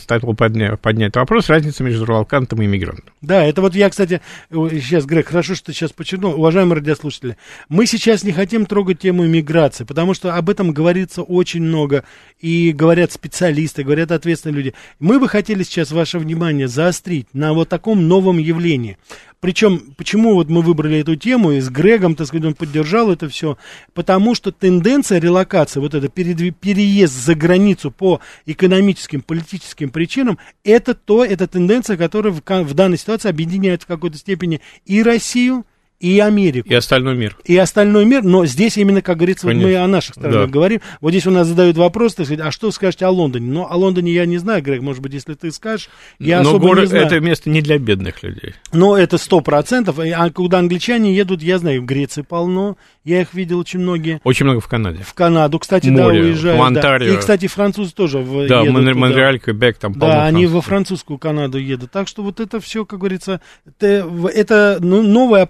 [0.00, 3.12] стал поднять, поднять вопрос, разница между релакантом и иммигрантом.
[3.20, 6.34] Да, это вот я, кстати, сейчас, Грег, хорошо, что ты сейчас подчеркнул.
[6.34, 7.36] Уважаемые радиослушатели,
[7.68, 12.04] мы сейчас не хотим трогать тему иммиграции, потому что об этом говорится очень много,
[12.40, 14.74] и говорят специалисты, говорят ответственные люди.
[14.98, 18.98] Мы бы хотели сейчас ваше внимание заострить на вот таком новом явлении.
[19.40, 23.28] Причем, почему вот мы выбрали эту тему, и с Грегом, так сказать, он поддержал это
[23.28, 23.58] все,
[23.92, 31.24] потому что тенденция релокации, вот это переезд за границу по экономическим, политическим причинам, это то,
[31.24, 35.66] это тенденция, которая в, в данной ситуации объединяет в какой-то степени и Россию,
[36.02, 37.36] и Америку И остальной мир.
[37.44, 39.84] и остальной мир, но здесь именно, как говорится, вот мы Конечно.
[39.84, 40.46] о наших странах Да.
[40.46, 40.80] говорим.
[41.00, 43.50] Вот здесь у нас задают вопрос, так сказать, а что скажете о Лондоне?
[43.50, 45.88] Ну, о Лондоне я не знаю, Грег, может быть, если ты скажешь,
[46.18, 47.06] я Но особо город, не знаю.
[47.06, 48.54] это место не для бедных людей.
[48.72, 49.98] Но это сто процентов.
[49.98, 54.20] А куда англичане едут, я знаю, в Греции полно, я их видел очень многие.
[54.24, 55.04] Очень много в Канаде.
[55.04, 56.56] В Канаду, кстати, Море, да, уезжают.
[56.56, 56.66] в да.
[56.66, 57.14] Онтарио.
[57.14, 58.98] И, кстати, французы тоже в, Да, едут Мон-.
[58.98, 61.90] Монреаль, Квебек, там полно Да, они во французскую Канаду едут.
[61.92, 65.42] Так что вот это все, как говорится, это, это ну, новая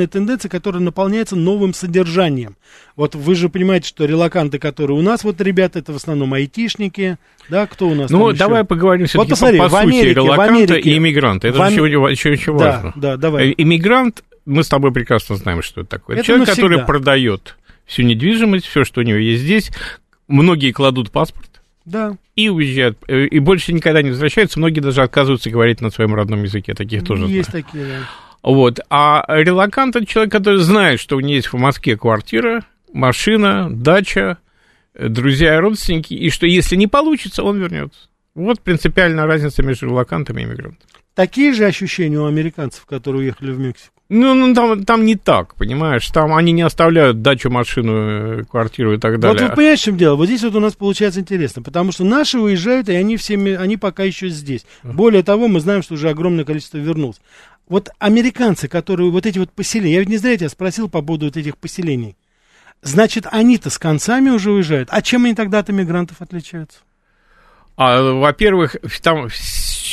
[0.00, 2.56] определенная тенденция, которая наполняется новым содержанием.
[2.96, 7.18] Вот вы же понимаете, что релаканты, которые у нас, вот ребята, это в основном айтишники,
[7.48, 8.38] да, кто у нас Ну, там еще?
[8.38, 11.48] давай поговорим все-таки посмотри, по, по сути Америке, в релаканта Америке- и иммигранта.
[11.48, 12.92] Это в же Ам- еще, еще, еще Да, важно.
[12.96, 13.50] да, давай.
[13.50, 16.16] Э, Иммигрант, мы с тобой прекрасно знаем, что это такое.
[16.16, 16.68] Это Человек, навсегда.
[16.68, 19.70] который продает всю недвижимость, все, что у него есть здесь.
[20.28, 22.16] Многие кладут паспорт Да.
[22.36, 24.58] и уезжают, э, и больше никогда не возвращаются.
[24.60, 26.74] Многие даже отказываются говорить на своем родном языке.
[26.74, 27.64] Таких тоже Есть знаю.
[27.64, 27.94] такие, да.
[28.42, 28.80] Вот.
[28.88, 34.38] А релакант это человек, который знает, что у него есть в Москве квартира, машина, дача,
[34.94, 38.08] э, друзья и родственники, и что если не получится, он вернется.
[38.34, 40.88] Вот принципиальная разница между релакантом и иммигрантом.
[41.20, 43.92] Такие же ощущения у американцев, которые уехали в Мексику.
[44.08, 46.08] Ну, ну там, там не так, понимаешь?
[46.08, 49.48] Там они не оставляют дачу, машину, э, квартиру и так Вот далее.
[49.48, 50.16] вы понимаете, в чем дело?
[50.16, 53.76] Вот здесь вот у нас получается интересно, потому что наши уезжают, и они всеми, они
[53.76, 54.64] пока еще здесь.
[54.82, 57.20] Более того, мы знаем, что уже огромное количество вернулось.
[57.68, 61.26] Вот американцы, которые вот эти вот поселения, я ведь не зря тебя спросил по поводу
[61.26, 62.16] вот этих поселений.
[62.80, 64.88] Значит, они-то с концами уже уезжают.
[64.90, 66.78] А чем они тогда от иммигрантов отличаются?
[67.76, 69.28] А, во-первых, там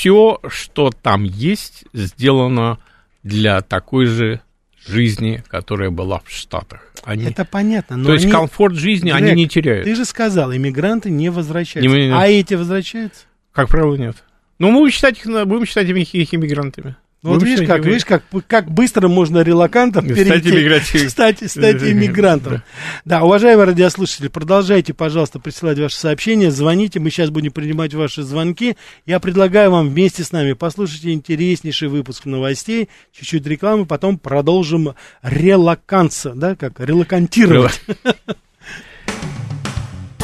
[0.07, 2.79] все, что там есть, сделано
[3.23, 4.41] для такой же
[4.87, 6.93] жизни, которая была в Штатах.
[7.03, 7.25] Они...
[7.25, 9.85] Это понятно, но То есть они- комфорт жизни Грег, они не теряют.
[9.85, 11.93] Ты же сказал, иммигранты не возвращаются.
[11.93, 13.25] Не- не- А эти возвращаются?
[13.51, 14.15] Как правило, нет.
[14.59, 16.95] Ну, мы будем считать их, будем считать их, их иммигрантами.
[17.23, 20.99] Ну, вот видишь, как, видишь, как, как быстро можно релакантом Стать перейти, иммигрантом.
[21.09, 22.61] стать, стать иммигрантом.
[23.05, 28.77] Да, уважаемые радиослушатели, продолжайте, пожалуйста, присылать ваши сообщения, звоните, мы сейчас будем принимать ваши звонки.
[29.07, 36.33] Я предлагаю вам вместе с нами послушать интереснейший выпуск новостей, чуть-чуть рекламы, потом продолжим релаканца,
[36.35, 37.81] да, как релакантировать.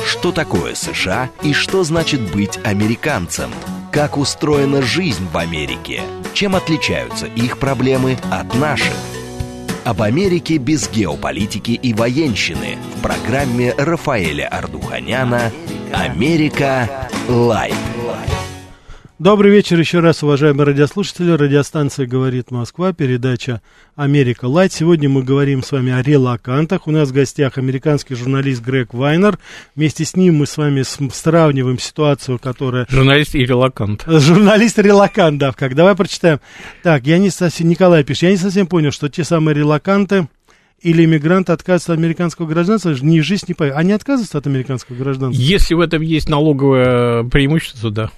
[0.05, 3.49] Что такое США и что значит быть американцем?
[3.93, 6.01] Как устроена жизнь в Америке?
[6.33, 8.95] Чем отличаются их проблемы от наших?
[9.85, 15.51] Об Америке без геополитики и военщины в программе Рафаэля Ардуханяна
[15.93, 17.07] «Америка.
[17.29, 17.75] Light».
[19.19, 21.29] Добрый вечер еще раз, уважаемые радиослушатели.
[21.29, 23.61] Радиостанция «Говорит Москва», передача
[23.95, 24.73] «Америка Light».
[24.73, 26.87] Сегодня мы говорим с вами о релокантах.
[26.87, 29.37] У нас в гостях американский журналист Грег Вайнер.
[29.75, 32.87] Вместе с ним мы с вами сравниваем ситуацию, которая...
[32.89, 34.03] Журналист и релокант.
[34.07, 35.75] Журналист релокант, да, как.
[35.75, 36.39] Давай прочитаем.
[36.81, 37.69] Так, я не совсем...
[37.69, 38.23] Николай пишет.
[38.23, 40.27] Я не совсем понял, что те самые релаканты
[40.81, 43.77] или иммигранты отказываются от американского гражданства, ни жизнь не поверю.
[43.77, 45.39] Они отказываются от американского гражданства?
[45.39, 48.09] Если в этом есть налоговое преимущество, да.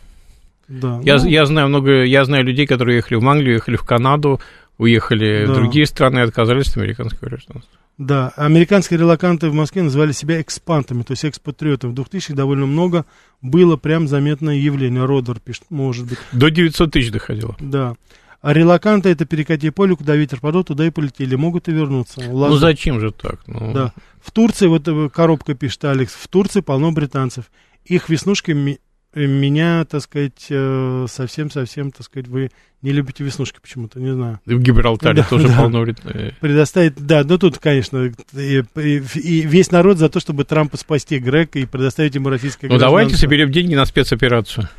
[0.67, 0.99] Да.
[1.03, 4.39] Я, Ну, я знаю много, я знаю людей, которые ехали в Англию, ехали в Канаду,
[4.77, 5.51] уехали Да.
[5.51, 7.71] в другие страны и отказались от американского гражданства.
[7.97, 11.91] Да, американские релаканты в Москве называли себя экспантами, то есть экспатриотами.
[11.91, 13.05] В 2000-х довольно много
[13.41, 15.05] было прям заметное явление.
[15.05, 17.55] Родер пишет, может быть, До 900 тысяч доходило.
[17.59, 17.95] да.
[18.41, 22.21] А релаканты это перекати поле, куда ветер подул, туда и полетели, могут и вернуться.
[22.23, 22.57] Ну Лазу.
[22.57, 23.39] зачем же так?
[23.47, 23.93] Ну, Да.
[24.21, 27.45] В Турции, вот э, коробка пишет Алекс, в Турции полно британцев.
[27.85, 28.77] Их веснушки
[29.15, 32.51] меня, так сказать, э, совсем-совсем, так сказать, вы
[32.81, 34.39] не любите веснушки почему-то, не знаю.
[34.45, 35.57] И в Гибралтаре Да, тоже да.
[35.57, 40.77] полно э, предоставить, да, ну тут, конечно, и, и- весь народ за то, чтобы Трампа
[40.77, 44.69] спасти Грег и предоставить ему российское Ну давайте соберем деньги на спецоперацию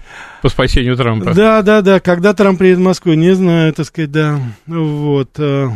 [0.42, 1.34] по спасению Трампа.
[1.34, 5.30] Да, да, да, когда Трамп приедет в Москву, не знаю, так сказать, да, вот.
[5.38, 5.68] э,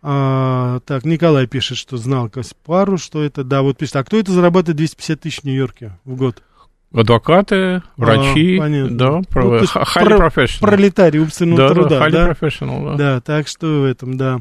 [0.00, 4.32] а, так, Николай пишет, что знал Каспару, что это, да, вот пишет, а кто это
[4.32, 6.42] зарабатывает 250 тысяч в Нью-Йорке в год?
[6.94, 8.96] Адвокаты, врачи, А, понятно.
[8.98, 10.60] да, Ну, про, ха- highly про- professional.
[10.60, 12.30] Пролетарий умственного да, труда, да, highly да?
[12.30, 12.94] professional, да.
[12.96, 14.38] Да, так что в этом, да.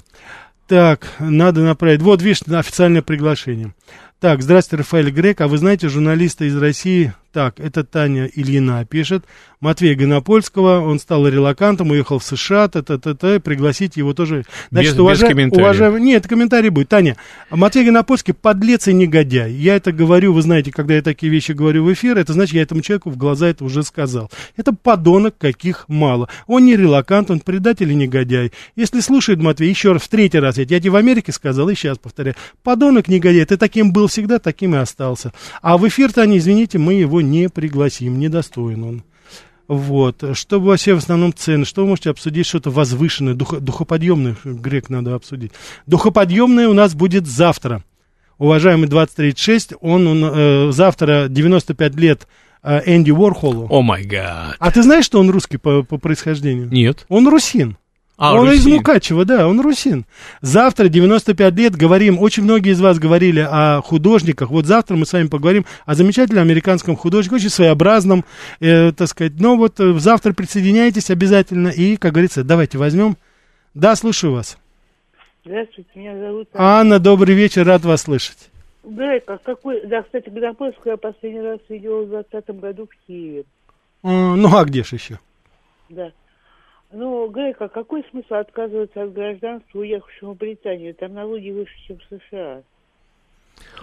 [0.68, 2.02] Так, надо направить.
[2.02, 3.74] Вот, видишь, официальное приглашение.
[4.20, 5.42] Так, здравствуйте, Рафаэль Грек.
[5.42, 7.14] А вы знаете журналиста из России?
[7.32, 9.26] Так, это Таня Ильина пишет.
[9.60, 14.46] Матвей Гонопольского, он стал релакантом, уехал в США, т -т -т -т, пригласить его тоже.
[14.70, 15.22] Значит, без, уважа...
[15.22, 15.66] без комментариев.
[15.66, 16.02] Уважаемый...
[16.02, 16.90] Нет, комментарий будет.
[16.90, 17.18] Таня,
[17.50, 19.52] Матвей Гонопольский подлец и негодяй.
[19.52, 22.62] Я это говорю, вы знаете, когда я такие вещи говорю в эфир, это значит, я
[22.62, 24.30] этому человеку в глаза это уже сказал.
[24.56, 26.30] Это подонок, каких мало.
[26.46, 28.52] Он не релакант, он предатель и негодяй.
[28.76, 31.98] Если слушает Матвей, еще раз, в третий раз, я тебе в Америке сказал, и сейчас
[31.98, 32.36] повторяю.
[32.62, 35.34] Подонок, негодяй, ты таким был всегда, таким и остался.
[35.64, 39.04] А в эфир, Таня, извините, мы его не пригласим, недостоин он.
[39.68, 40.24] Вот.
[40.34, 41.66] Что вообще в основном цены?
[41.66, 42.46] Что вы можете обсудить?
[42.46, 45.52] Что-то возвышенное, дух, духоподъемное, грек надо обсудить.
[45.86, 47.84] Духоподъемное у нас будет завтра.
[48.38, 52.28] Уважаемый 2036, он, он э, завтра 95 лет
[52.64, 53.68] э, Энди Уорхолу.
[53.70, 54.56] О май гад.
[54.60, 56.70] А ты знаешь, что он русский по, по происхождению?
[56.70, 57.06] Нет.
[57.10, 57.78] Он русин.
[58.18, 58.60] А, он русин.
[58.60, 60.06] из Мукачева, да, он русин.
[60.42, 64.50] Завтра, 95 лет, говорим, очень многие из вас говорили о художниках.
[64.50, 68.26] Вот завтра мы с вами поговорим о замечательном американском художнике, очень своеобразном,
[68.60, 69.34] э, так сказать.
[69.40, 73.18] Но вот э, завтра присоединяйтесь обязательно и, как говорится, давайте возьмем.
[73.76, 74.58] Да, слушаю вас.
[75.46, 76.80] Здравствуйте, меня зовут Анна.
[76.80, 78.50] Анна, добрый вечер, рад вас слышать.
[78.84, 79.86] Грек, а какой...
[79.86, 83.44] Да, кстати, Гонопольскую я последний раз видела в 2020 году в Киеве.
[84.02, 85.20] Ну, а где же еще?
[85.90, 86.12] Да.
[87.00, 90.96] Ну, Грек, а какой смысл отказываться от гражданства уехавшему в Британию?
[90.96, 92.64] Там налоги выше, чем в США.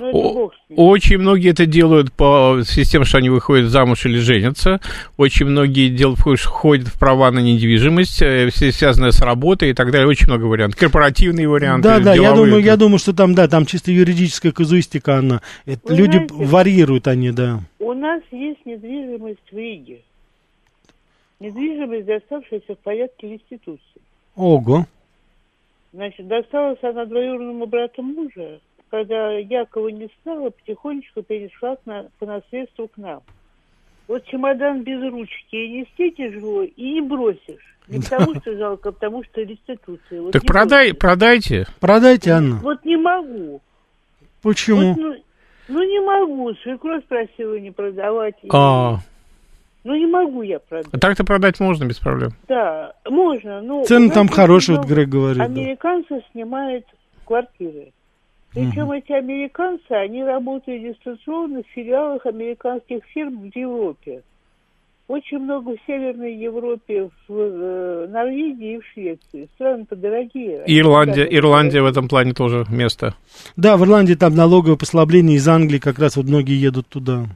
[0.01, 4.81] Ну, очень многие это делают по системе, что они выходят замуж или женятся.
[5.17, 9.93] Очень многие делают, входят в права на недвижимость, э, все связанное с работой и так
[9.93, 10.09] далее.
[10.09, 10.81] Очень много вариантов.
[10.81, 11.89] Корпоративные варианты.
[11.89, 15.41] Да, да, я думаю, я думаю, что там, да, там чисто юридическая казуистика, она.
[15.67, 17.61] Это люди знаете, варьируют они, да.
[17.79, 20.01] У нас есть недвижимость в Риге
[21.41, 24.01] недвижимость, доставшаяся в порядке реституции.
[24.37, 24.87] Ого.
[25.93, 32.89] Значит, досталась она двоюродному брату мужа, когда Якова не стало, потихонечку перешла на, по наследству
[32.89, 33.23] к нам.
[34.07, 37.77] Вот чемодан без ручки и нести тяжело, и не бросишь.
[37.89, 40.23] Не потому что жалко, а потому что реституция.
[40.23, 40.99] Вот так продай, бросишь.
[40.99, 41.67] продайте.
[41.81, 42.57] Продайте, Анна.
[42.57, 43.61] Вот не могу.
[44.43, 44.95] Почему?
[44.95, 45.15] Вот, ну,
[45.69, 46.55] ну, не могу.
[46.63, 48.35] Свекровь просила не продавать.
[48.51, 48.99] А,
[49.85, 50.89] ну, не могу я продать.
[50.93, 52.31] А так-то продать можно без проблем.
[52.49, 53.61] Да, можно.
[53.61, 55.43] Но Цены там хорошие, вот Грег говорит.
[55.43, 56.21] Американцы да.
[56.33, 56.87] снимают
[57.27, 57.93] квартиры.
[58.53, 58.95] Причем угу.
[58.95, 64.23] эти американцы, они работают дистанционно в филиалах американских фирм в Европе.
[65.07, 69.51] Очень много в Северной Европе, в э, Норвегии и в Швеции.
[69.57, 70.63] Страны-то дорогие.
[70.67, 73.15] Ирландия, Ирландия в этом плане тоже место.
[73.57, 77.27] Да, в Ирландии там налоговое послабление из Англии, как раз вот многие едут туда.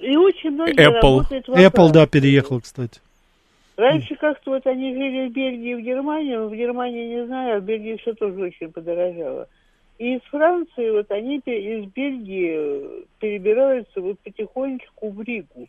[0.00, 1.02] И очень многие Apple.
[1.02, 3.00] работают в Apple, да, переехал, кстати.
[3.76, 7.64] Раньше как-то вот они жили в Бельгии, в Германии, в Германии не знаю, а в
[7.64, 9.48] Бельгии все тоже очень подорожало.
[9.98, 15.68] И из Франции вот они из Бельгии перебираются вот потихонечку в Ригу.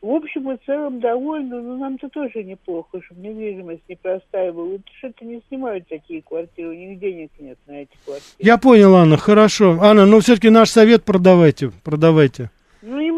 [0.00, 4.72] В общем и целом довольны, но нам-то тоже неплохо, чтобы недвижимость не простаивала.
[4.72, 8.36] Вот что-то не снимают такие квартиры, у них денег нет на эти квартиры.
[8.40, 9.78] Я понял, Анна, хорошо.
[9.80, 12.50] Анна, но все-таки наш совет продавайте, продавайте.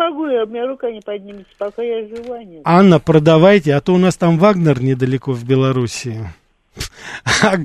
[0.04, 2.44] Могу у меня рука не поднимется, пока я жива.
[2.44, 2.60] Нет.
[2.64, 6.26] Анна, продавайте, а то у нас там Вагнер недалеко в Белоруссии.
[7.42, 7.56] А,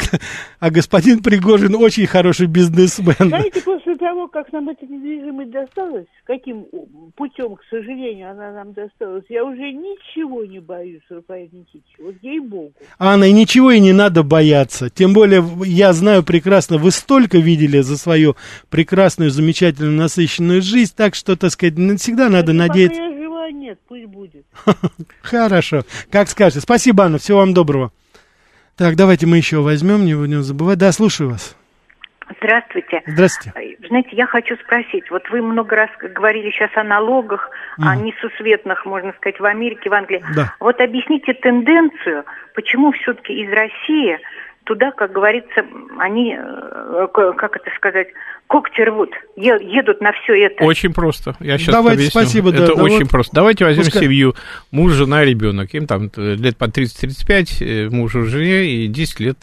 [0.60, 3.15] а господин Пригожин очень хороший бизнесмен.
[3.19, 6.65] Знаете, после того, как нам эта недвижимость досталась, каким
[7.15, 11.95] путем, к сожалению, она нам досталась, я уже ничего не боюсь, Рафаэль Никитич.
[12.00, 12.74] Вот ей-богу.
[12.98, 14.89] Анна, и ничего и не надо бояться.
[14.89, 18.36] Тем более, я знаю прекрасно, вы столько видели за свою
[18.69, 23.00] прекрасную, замечательную, насыщенную жизнь, так что, так сказать, всегда надо надеяться.
[23.00, 24.45] Пока я жива, нет, пусть будет.
[25.22, 25.84] Хорошо.
[26.12, 26.62] Как скажете.
[26.62, 27.17] Спасибо, Анна.
[27.17, 27.91] Всего вам доброго.
[28.80, 30.78] Так, давайте мы еще возьмем, не будем забывать.
[30.78, 31.58] Да, слушаю вас.
[32.38, 33.02] Здравствуйте.
[33.08, 33.78] Здравствуйте.
[33.89, 37.84] Знаете, я хочу спросить, вот вы много раз говорили сейчас о налогах, mm.
[37.86, 40.24] о несусветных, можно сказать, в Америке, в Англии.
[40.34, 40.56] Да.
[40.62, 42.24] Вот объясните тенденцию,
[42.56, 44.18] почему все-таки из России
[44.65, 45.65] туда, как говорится,
[45.98, 48.08] они, э, как это сказать,
[48.48, 50.63] когти рвут, едут на все это.
[50.63, 51.36] Очень просто.
[51.39, 52.22] Я сейчас Давайте, объясню.
[52.22, 52.50] спасибо.
[52.50, 53.10] Это да, очень вот.
[53.10, 53.36] просто.
[53.36, 54.04] Давайте возьмем Пускай.
[54.04, 54.36] семью,
[54.72, 55.74] муж, жена, ребенок.
[55.74, 59.38] Им там лет по 30-35, э, мужу, жене и 10 лет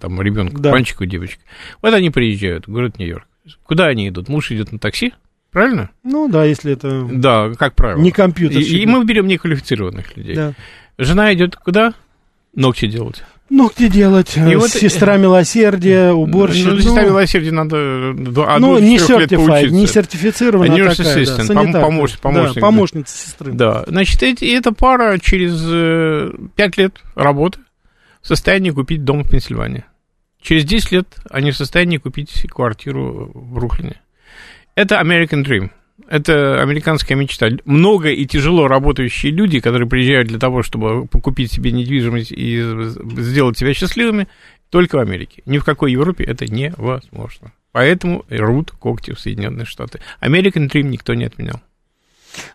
[0.00, 0.70] там ребенку, да.
[0.70, 1.40] мальчику, девочке.
[1.82, 3.26] Вот они приезжают в город Нью-Йорк.
[3.64, 4.28] Куда они идут?
[4.28, 5.14] Муж идет на такси,
[5.50, 5.90] правильно?
[6.04, 7.08] Ну да, если это...
[7.10, 8.00] Да, как правило.
[8.00, 8.60] Не компьютер.
[8.60, 10.36] И, и мы берем неквалифицированных людей.
[10.36, 10.52] Да.
[10.98, 11.94] Жена идет куда?
[12.54, 13.24] Ногти делать.
[13.50, 16.66] Ногти делать, и вот, сестра милосердия, уборщик.
[16.66, 21.80] Ну, сестра ну, милосердия надо до, ну, не certified, не сертифицирована, а такая, да, санитарка.
[21.80, 23.52] Помощ, помощник, да, помощница сестры.
[23.52, 27.58] Да, значит, эти, эта пара через э, 5 лет работы
[28.22, 29.84] в состоянии купить дом в Пенсильвании.
[30.40, 34.00] Через 10 лет они в состоянии купить квартиру в Бруклине.
[34.76, 35.70] Это American Dream.
[36.10, 37.50] Это американская мечта.
[37.64, 42.60] Много и тяжело работающие люди, которые приезжают для того, чтобы купить себе недвижимость и
[43.16, 44.26] сделать себя счастливыми,
[44.70, 45.42] только в Америке.
[45.46, 47.52] Ни в какой Европе это невозможно.
[47.70, 50.00] Поэтому рвут когти в Соединенные Штаты.
[50.20, 51.60] American Dream никто не отменял.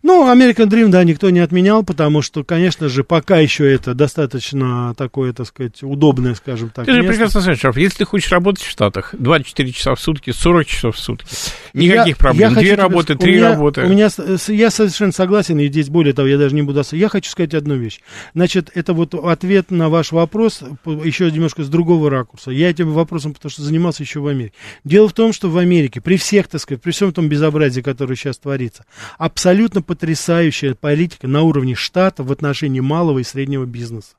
[0.04, 4.94] Ну, American Dream, да, никто не отменял, потому что, конечно же, пока еще это достаточно
[4.96, 6.86] такое, так сказать, удобное, скажем так.
[6.86, 7.04] Ты место.
[7.04, 10.66] же прекрасно знаешь, Шарф, если ты хочешь работать в Штатах 24 часа в сутки, 40
[10.66, 11.28] часов в сутки,
[11.74, 12.54] никаких я, проблем.
[12.54, 13.84] Я Две работы, три меня, работы.
[13.84, 14.10] У меня,
[14.48, 16.82] я совершенно согласен, и здесь более того, я даже не буду...
[16.92, 18.00] Я хочу сказать одну вещь.
[18.34, 22.52] Значит, это вот ответ на ваш вопрос, еще немножко с другого ракурса.
[22.52, 24.54] Я этим вопросом, потому что занимался еще в Америке.
[24.84, 28.16] Дело в том, что в Америке, при всех, так сказать, при всем том безобразии, которое
[28.16, 28.86] сейчас творится,
[29.18, 34.16] абсолютно абсолютно потрясающая политика на уровне штата в отношении малого и среднего бизнеса.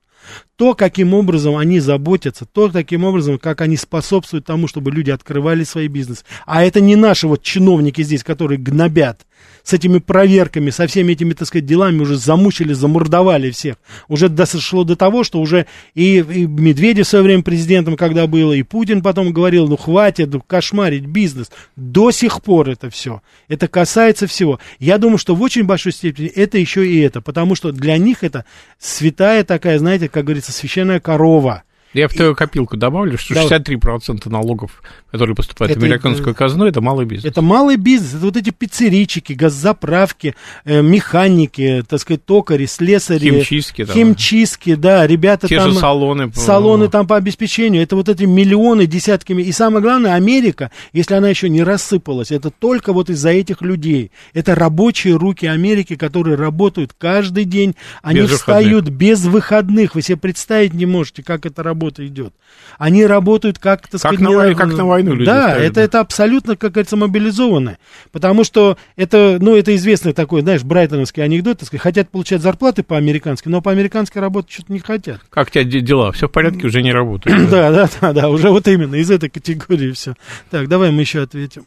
[0.57, 5.63] То, каким образом они заботятся, то, каким образом, как они способствуют тому, чтобы люди открывали
[5.63, 6.25] свои бизнесы.
[6.47, 9.26] А это не наши вот чиновники здесь, которые гнобят
[9.67, 13.75] с этими проверками, со всеми этими, так сказать, делами уже замучили, замордовали всех.
[14.07, 18.53] Уже дошло до того, что уже и, и Медведев в свое время президентом, когда было,
[18.53, 21.51] и Путин потом говорил, ну хватит кошмарить бизнес.
[21.75, 23.23] До сих пор это все.
[23.49, 24.61] Это касается всего.
[24.79, 28.23] Я думаю, что в очень большой степени это еще и это, потому что для них
[28.23, 28.45] это
[28.79, 31.65] святая такая, знаете, как говорится, священная корова.
[31.97, 36.83] Я в твою копилку добавлю, что 63% налогов, которые поступают это, в американскую казну, это
[36.83, 37.33] малый бизнес.
[37.33, 40.35] Это малый бизнес, это вот эти пиццеричики, газзаправки,
[40.67, 43.31] э, механики, так сказать, токари, слесари.
[43.31, 43.85] Химчистки.
[43.85, 43.95] Да.
[43.95, 45.73] Химчистки, да, ребята Те там...
[45.73, 46.31] же салоны.
[46.35, 49.43] Салоны там по обеспечению, это вот эти миллионы, десятками.
[49.43, 54.11] И самое главное, Америка, если она еще не рассыпалась, это только вот из-за этих людей.
[54.35, 58.99] Это рабочие руки Америки, которые работают каждый день, они без встают выходных.
[58.99, 59.95] без выходных.
[59.95, 62.35] Вы себе представить не можете, как это работает работа идет.
[62.79, 64.19] Они работают как, так сказать...
[64.19, 67.79] Как, на, как на войну люди Да, ставят, это, это абсолютно, как говорится, мобилизованное.
[68.13, 72.83] Потому что это, ну, это известный такой, знаешь, брайтоновский анекдот, так сказать, хотят получать зарплаты
[72.83, 75.21] по-американски, но по-американски работать что-то не хотят.
[75.31, 76.13] Как у тебя дела?
[76.13, 77.51] Все в порядке, уже не работают.
[77.57, 80.15] Да, да, да, да, уже вот именно из этой категории все.
[80.51, 81.65] Так, давай мы еще ответим.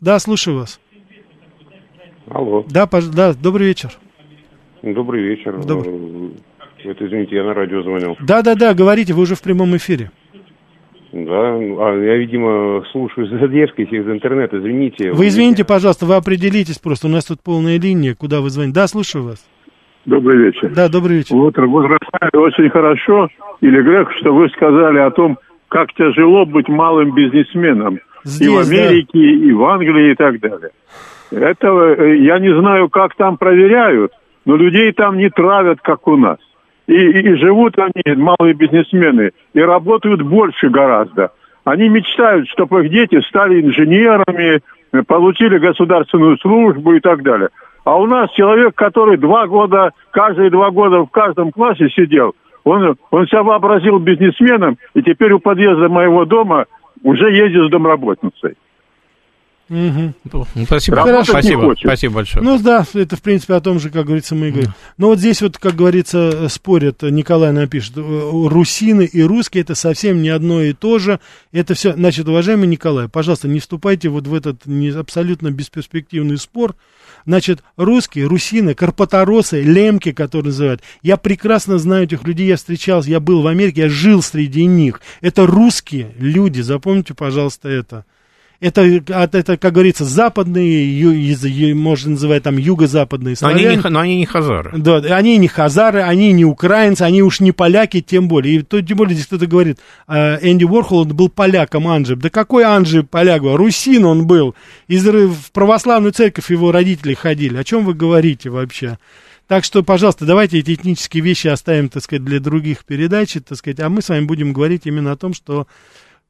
[0.00, 0.78] Да, слушаю вас.
[2.28, 2.64] Алло.
[2.68, 3.06] Да, пож...
[3.06, 3.98] да, добрый вечер.
[4.82, 5.60] Добрый вечер.
[5.64, 6.34] Добрый.
[6.84, 8.16] Это, извините, я на радио звонил.
[8.20, 10.10] Да-да-да, говорите, вы уже в прямом эфире.
[11.12, 15.12] Да, а я, видимо, слушаю с задержкой из интернета, извините.
[15.12, 18.74] Вы извините, пожалуйста, вы определитесь просто, у нас тут полная линия, куда вы звоните.
[18.74, 19.46] Да, слушаю вас.
[20.06, 20.72] Добрый вечер.
[20.74, 21.36] Да, добрый вечер.
[21.36, 23.28] Вот, возрастает очень хорошо,
[23.60, 28.00] или Грег, что вы сказали о том, как тяжело быть малым бизнесменом.
[28.24, 29.20] Здесь, и в Америке, да.
[29.20, 30.70] и в Англии, и так далее.
[31.30, 34.12] Это, э, я не знаю, как там проверяют,
[34.46, 36.38] но людей там не травят, как у нас
[36.92, 41.32] и, и, живут они, малые бизнесмены, и работают больше гораздо.
[41.64, 44.60] Они мечтают, чтобы их дети стали инженерами,
[45.06, 47.48] получили государственную службу и так далее.
[47.84, 52.96] А у нас человек, который два года, каждые два года в каждом классе сидел, он,
[53.10, 56.66] он себя вообразил бизнесменом, и теперь у подъезда моего дома
[57.02, 58.56] уже ездит с домработницей.
[59.72, 60.64] Угу.
[60.66, 60.98] Спасибо.
[60.98, 62.44] Хорошо, спасибо, спасибо большое.
[62.44, 64.74] Ну да, это в принципе о том же, как говорится, мы и говорим.
[64.98, 70.20] Но вот здесь вот, как говорится, спорят, Николай напишет, э, русины и русские это совсем
[70.20, 71.20] не одно и то же.
[71.52, 76.76] Это все, значит, уважаемый Николай, пожалуйста, не вступайте вот в этот не, абсолютно бесперспективный спор.
[77.24, 80.82] Значит, русские, русины, карпаторосы, лемки, которые называют.
[81.02, 85.00] Я прекрасно знаю этих людей, я встречался, я был в Америке, я жил среди них.
[85.22, 88.04] Это русские люди, запомните, пожалуйста, это.
[88.62, 93.62] Это, это как говорится, западные, можно называть там юго-западные славяне.
[93.64, 94.78] Но они, не, но они не хазары.
[94.78, 98.54] Да, они не хазары, они не украинцы, они уж не поляки, тем более.
[98.54, 102.14] И то, тем более здесь кто-то говорит, э, Энди Уорхол он был поляком Анджи.
[102.14, 103.42] Да какой Анджи поляк?
[103.42, 104.54] Русин он был.
[104.86, 107.56] Из, в православную церковь его родители ходили.
[107.56, 108.96] О чем вы говорите вообще?
[109.48, 113.80] Так что, пожалуйста, давайте эти этнические вещи оставим, так сказать, для других передач, так сказать,
[113.80, 115.66] а мы с вами будем говорить именно о том, что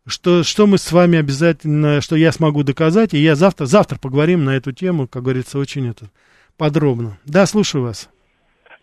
[0.06, 4.44] что, что мы с вами обязательно, что я смогу доказать, и я завтра, завтра поговорим
[4.44, 6.06] на эту тему, как говорится, очень это,
[6.58, 7.18] подробно.
[7.24, 8.10] Да, слушаю вас.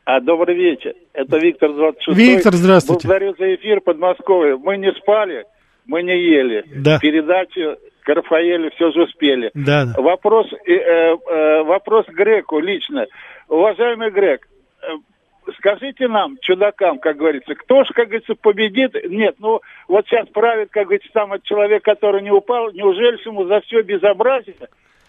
[0.06, 0.94] А, добрый вечер.
[1.14, 3.08] Это Виктор 26 Виктор, здравствуйте.
[3.08, 4.58] Благодарю за эфир Подмосковье.
[4.58, 5.46] Мы не спали,
[5.86, 6.64] мы не ели.
[6.78, 6.98] Да.
[7.00, 9.52] Передачу к Рафаэлю все же успели.
[9.54, 10.02] Да, да.
[10.02, 13.06] Вопрос, э, э, вопрос Греку лично.
[13.50, 14.59] Уважаемый Грек, э,
[15.58, 18.96] скажите нам, чудакам, как говорится, кто же, как говорится, победит?
[19.10, 23.46] Нет, ну вот сейчас правит, как говорится, там от человека, который не упал, неужели ему
[23.48, 24.56] за все безобразие?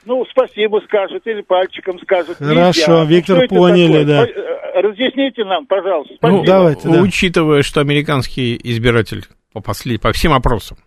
[0.07, 2.39] Ну, спасибо скажет или пальчиком скажет.
[2.39, 3.05] Хорошо, Нельзя.
[3.05, 4.25] Виктор, поняли, да.
[4.25, 6.14] Э, разъясните нам, пожалуйста.
[6.14, 6.39] Ну, спасибо.
[6.39, 7.03] Ну, давайте, да.
[7.03, 10.01] Учитывая, что американский избиратель по, послед...
[10.01, 10.79] по всем опросам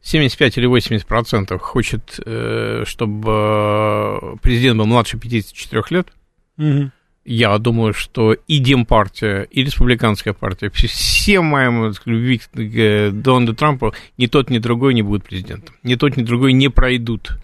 [0.00, 6.08] 75 или 80 процентов хочет, э, чтобы президент был младше 54 лет,
[6.56, 6.92] Мгм.
[7.24, 11.68] Я думаю, что и Демпартия, и Республиканская партия, все мои
[12.04, 15.74] любви к э, Дональду Трампу, ни тот, ни другой не будут президентом.
[15.82, 17.38] Ни тот, ни другой не пройдут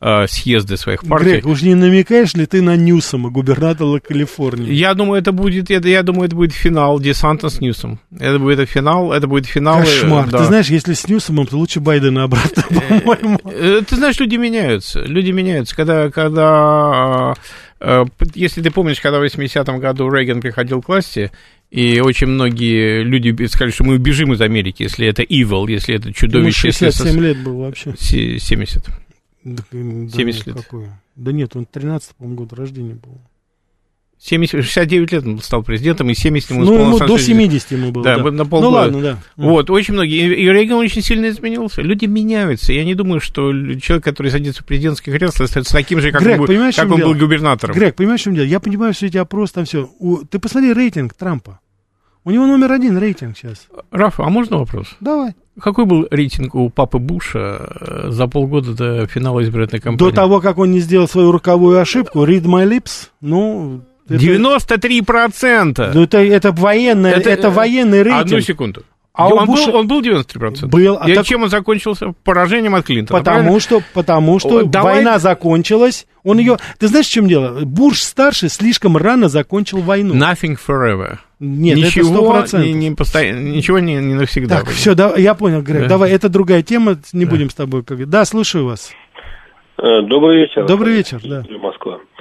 [0.00, 1.30] э, съезды своих партий.
[1.30, 4.72] Грег, уж не намекаешь ли ты на Ньюсома, губернатора Калифорнии?
[4.72, 8.00] Я думаю, это будет, это, я думаю, это будет финал Десанта с Ньюсом.
[8.18, 9.80] Это будет финал, это будет финал.
[9.80, 10.28] э, Кошмар.
[10.28, 10.38] да.
[10.38, 13.38] Ты знаешь, если с Ньюсомом, то лучше Байдена обратно, по-моему.
[13.88, 15.00] Ты знаешь, люди меняются.
[15.00, 15.74] Люди меняются.
[15.74, 17.64] Когда, когда э,
[18.34, 21.30] если ты помнишь, когда в 80-м году Рейган приходил к власти,
[21.70, 26.04] и очень многие люди сказали, что мы убежим из Америки, если это evil, если это
[26.08, 26.68] Ему чудовище.
[26.68, 27.94] если 67 это- лет был вообще.
[27.98, 28.86] Се- 70.
[29.44, 29.78] Да, да
[30.10, 30.56] 70 нет, лет.
[30.56, 31.00] какое?
[31.16, 33.20] Да нет, он 13 по-моему, год рождения был.
[34.18, 37.90] 70, 69 лет он стал президентом, и 70 ему Ну, ему до следующий- 70 ему
[37.92, 38.22] было, Да, да.
[38.24, 38.74] на Ну, полгода.
[38.74, 39.18] ладно, да.
[39.36, 40.34] Вот, очень многие.
[40.34, 41.82] И Рейган очень сильно изменился.
[41.82, 42.72] Люди меняются.
[42.72, 43.50] Я не думаю, что
[43.80, 47.00] человек, который садится в президентское кресло, остается таким же, как Грег, он, был- как он
[47.00, 47.74] был губернатором.
[47.76, 48.46] Грег, понимаешь, в чем дело?
[48.46, 49.90] Я понимаю, что эти опросы там все.
[50.30, 51.60] Ты посмотри рейтинг Трампа.
[52.26, 53.66] У него номер один рейтинг сейчас.
[53.90, 54.86] Рафа, а можно вопрос?
[55.00, 55.32] Давай.
[55.60, 60.10] Какой был рейтинг у папы Буша э, за полгода до финала избирательной кампании?
[60.10, 63.82] До того, как он не сделал свою роковую ошибку, read my lips, ну...
[64.08, 65.90] это- 93%!
[65.94, 68.26] Ну, это, это, военное, это, Это, э, военный рейтинг.
[68.26, 68.82] Одну секунду.
[69.16, 70.66] А у он, Буша- был, он был 93%?
[70.66, 72.14] Был, а И так- чем он закончился?
[72.24, 73.20] Поражением от Клинтона.
[73.20, 73.60] Потому правильно?
[73.60, 76.06] что, потому что давай- война закончилась.
[76.24, 76.56] Он ее.
[76.80, 77.60] Ты знаешь, в чем дело?
[77.64, 80.14] Буш старший слишком рано закончил войну.
[80.14, 81.18] Nothing forever.
[81.38, 82.68] Нет, это ничего, сто процентов.
[82.68, 84.60] не, не постоянно, ничего не, не навсегда.
[84.60, 85.82] Так, все, да, я понял, Грег.
[85.82, 85.88] Да.
[85.90, 87.84] Давай, это другая тема, не будем с тобой.
[87.84, 88.08] Как...
[88.08, 88.90] Да, слушаю вас.
[89.76, 90.66] Э, Добрый вечер.
[90.66, 91.42] Добрый вечер, да.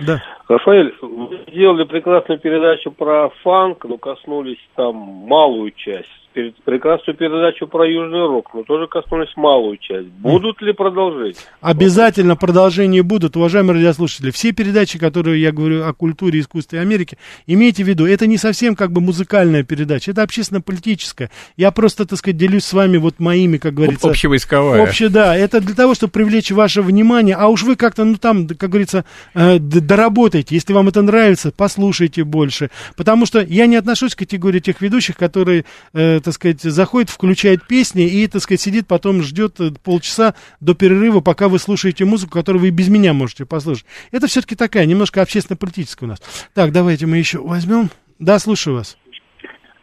[0.05, 0.21] Да.
[0.47, 6.09] Рафаэль, вы сделали прекрасную передачу про фанк, но коснулись там малую часть.
[6.33, 10.07] Перед- Прекрасную передачу про южный рок, но тоже коснулись малую часть.
[10.07, 11.37] Будут ли продолжить?
[11.61, 14.31] Обязательно продолжения будут, уважаемые радиослушатели.
[14.31, 18.75] Все передачи, которые я говорю о культуре, искусстве Америки, имейте в виду, это не совсем
[18.75, 21.29] как бы музыкальная передача, это общественно-политическая.
[21.55, 24.09] Я просто, так сказать, делюсь с вами вот моими, как говорится...
[24.09, 24.81] Общевойсковая.
[24.83, 28.47] Обще, да, это для того, чтобы привлечь ваше внимание, а уж вы как-то, ну там,
[28.47, 29.05] как говорится,
[29.35, 30.55] э, доработайте.
[30.55, 32.69] Если вам это нравится, послушайте больше.
[32.95, 37.67] Потому что я не отношусь к категории тех ведущих, которые, э, так сказать, заходит, включает
[37.67, 42.31] песни и, так сказать, сидит, потом ждет э, полчаса до перерыва, пока вы слушаете музыку,
[42.33, 43.85] которую вы и без меня можете послушать.
[44.11, 46.19] Это все-таки такая, немножко общественно-политическая у нас.
[46.53, 47.89] Так, давайте мы еще возьмем.
[48.19, 48.97] Да, слушаю вас.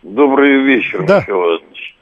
[0.03, 1.21] Добрый вечер, Да.
[1.21, 1.97] Михаил Иванович.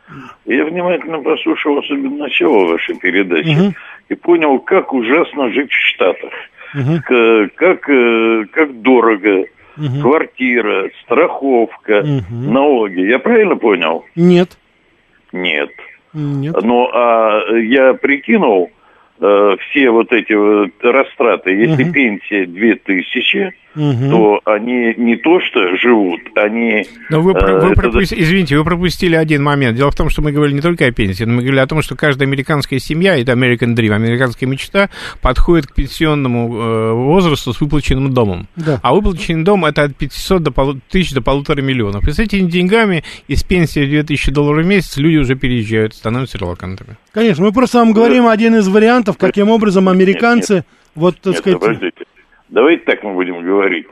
[0.46, 3.74] Я внимательно послушал особенно начало вашей передачи Мгм.
[4.08, 6.30] и понял, как ужасно жить в Штатах.
[6.72, 9.44] К- Как, э, как дорого.
[9.78, 10.02] Мгм.
[10.02, 12.52] Квартира, страховка, Мгм.
[12.52, 13.00] налоги.
[13.00, 14.04] Я правильно понял?
[14.16, 14.58] Нет.
[15.32, 15.70] Нет.
[16.12, 16.56] Нет.
[16.62, 18.70] Ну, а я прикинул
[19.20, 21.50] э, все вот эти вот растраты.
[21.50, 21.92] Если Мгм.
[21.92, 24.10] пенсия 2000, Мгм.
[24.10, 26.84] то они не то что живут, они...
[27.10, 29.76] Но вы, э, вы это- пропусти- извините, вы пропустили один момент.
[29.76, 31.82] Дело в том, что мы говорили не только о пенсии, но мы говорили о том,
[31.82, 34.88] что каждая американская семья, это American Dream, американская мечта,
[35.22, 38.48] подходит к пенсионному э, возрасту с выплаченным домом.
[38.56, 38.80] Да.
[38.82, 42.06] А выплаченный дом это от 500 до полу- тысяч до полутора миллионов.
[42.08, 46.38] И с этими деньгами из пенсии в 2000 долларов в месяц люди уже переезжают, становятся
[46.38, 46.96] релакантами.
[47.12, 51.60] Конечно, мы просто вам говорим один из вариантов, каким образом американцы, вот, так Нет, сказать...
[51.60, 52.04] подождите.
[52.48, 53.86] Давайте так мы будем говорить.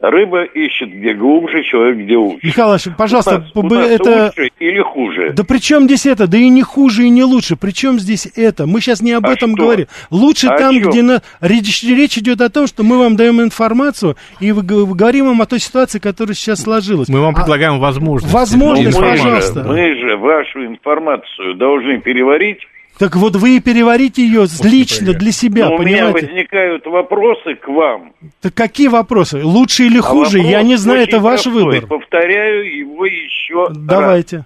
[0.00, 2.44] Рыба ищет где глубже, человек где лучше.
[2.44, 4.24] Михаил Иванович, пожалуйста, у нас, у нас это...
[4.36, 5.32] лучше или хуже?
[5.36, 6.26] Да при чем здесь это?
[6.26, 7.54] Да и не хуже, и не лучше.
[7.54, 8.66] При чем здесь это?
[8.66, 9.62] Мы сейчас не об А этом что?
[9.62, 9.86] говорим.
[10.10, 10.90] Лучше А там, чем?
[10.90, 11.22] где на...
[11.40, 15.40] речь, речь идет о том, что мы вам даем информацию и вы г- говорим вам
[15.40, 17.08] о той ситуации, которая сейчас сложилась.
[17.08, 18.34] Мы вам А- предлагаем возможность.
[18.34, 19.62] Возможность, Ну, мы пожалуйста.
[19.62, 22.58] Же, мы же вашу информацию должны переварить.
[22.98, 26.26] Так вот вы и переварите ее лично для себя, Но у меня понимаете?
[26.28, 28.12] возникают вопросы к вам.
[28.40, 29.42] Так какие вопросы?
[29.44, 30.38] Лучше или А хуже?
[30.38, 31.64] вопрос Я не знаю, это ваш простой.
[31.64, 31.86] выбор.
[31.88, 33.76] Повторяю его еще раз.
[33.76, 34.44] Давайте.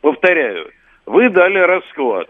[0.00, 0.70] Повторяю.
[1.06, 2.28] Вы дали расклад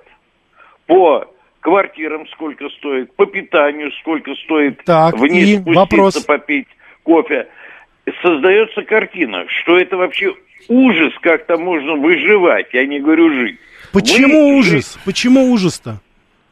[0.87, 1.26] по
[1.61, 6.14] квартирам, сколько стоит, по питанию, сколько стоит Так, вниз и спуститься, вопрос.
[6.24, 6.68] попить
[7.03, 7.47] кофе.
[8.22, 10.32] Создается картина, что это вообще
[10.68, 13.59] ужас, как там можно выживать, я не говорю жить.
[13.93, 14.99] Почему Вы ужас?
[15.05, 16.01] Почему ужас-то?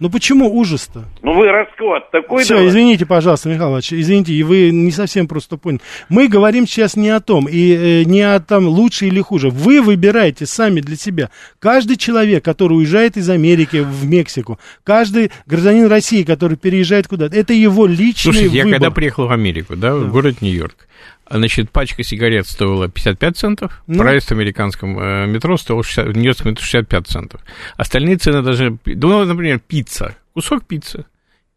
[0.01, 1.05] Ну почему ужас-то?
[1.23, 2.69] Ну вы расклад такой Все, давали?
[2.69, 5.81] извините, пожалуйста, Михаил Иванович, извините, и вы не совсем просто поняли.
[6.09, 9.51] Мы говорим сейчас не о том, и э, не о том, лучше или хуже.
[9.51, 11.31] Вы выбираете сами для себя.
[11.61, 17.53] Каждый человек, который уезжает из Америки в Мексику, каждый гражданин России, который переезжает куда-то, это
[17.55, 18.81] его личный Слушайте, я выбор.
[18.81, 20.89] когда приехал в Америку, да, в город Нью-Йорк,
[21.29, 23.99] Значит, пачка сигарет стоила 55 центов, ну.
[23.99, 27.41] проезд в американском э, метро стоил 60, нью 65 центов.
[27.77, 31.07] Остальные цены даже, ну, например, пицца, кусок пиццы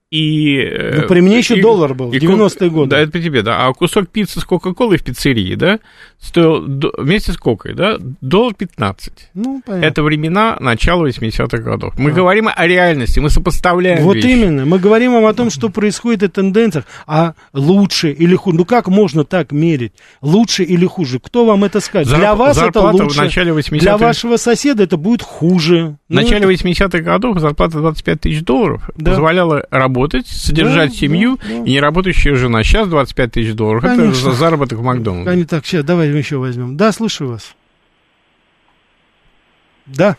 [0.09, 0.57] и...
[0.59, 2.91] Э, ну, при мне еще и, доллар был, 90-е годы.
[2.91, 3.67] Да, это по тебе, да.
[3.67, 5.79] А кусок пиццы с Кока-Колой в пиццерии, да,
[6.19, 6.63] стоил
[6.97, 9.29] вместе с Кокой, да, доллар 15.
[9.33, 9.85] Ну, понятно.
[9.85, 11.93] Это времена начала 80-х годов.
[11.97, 12.13] Мы а.
[12.13, 14.27] говорим о реальности, мы сопоставляем Вот вещи.
[14.27, 14.65] именно.
[14.65, 16.85] Мы говорим вам о том, что происходит и тенденциях.
[17.05, 18.57] А лучше или хуже?
[18.57, 19.93] Ну, как можно так мерить?
[20.21, 21.19] Лучше или хуже?
[21.19, 22.09] Кто вам это скажет?
[22.09, 22.21] Зарп...
[22.21, 23.19] Для вас это лучше.
[23.19, 25.97] В начале 80 Для вашего соседа это будет хуже.
[26.09, 26.67] В начале ну, это...
[26.67, 29.11] 80-х годов зарплата 25 тысяч долларов да.
[29.11, 31.53] позволяла работать содержать да, да, да.
[31.65, 32.63] и неработающая жена.
[32.63, 33.83] Сейчас 25 тысяч долларов.
[33.83, 34.29] Конечно.
[34.29, 35.31] Это заработок в Макдональдсе.
[35.31, 36.77] Они так, сейчас, давай еще возьмем.
[36.77, 37.55] Да, слушаю вас.
[39.85, 40.17] Да.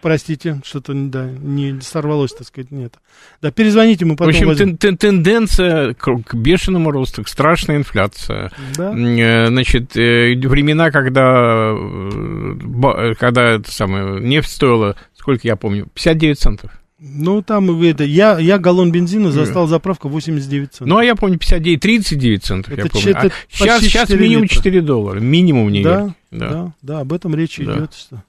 [0.00, 2.94] Простите, что-то да, не сорвалось, так сказать, нет.
[3.40, 4.32] Да, перезвоните, мы потом...
[4.32, 4.76] В общем, возьмем.
[4.76, 8.50] тен, тенденция к, к бешеному росту, к страшной инфляции.
[8.76, 8.92] Да.
[8.96, 16.38] Э, значит, э, времена, когда, э, когда это самое, нефть стоила, сколько я помню, 59
[16.38, 16.70] центов.
[17.04, 20.86] Ну, там это, я, я галлон бензина застал заправка 89 центов.
[20.86, 23.10] Ну, а я помню, 59, 39 центов, это я помню.
[23.10, 24.56] Это а сейчас, сейчас минимум литра.
[24.56, 27.64] 4 доллара, минимум не да, да, да, да, об этом речь да.
[27.64, 27.94] идет.
[27.94, 28.22] Что...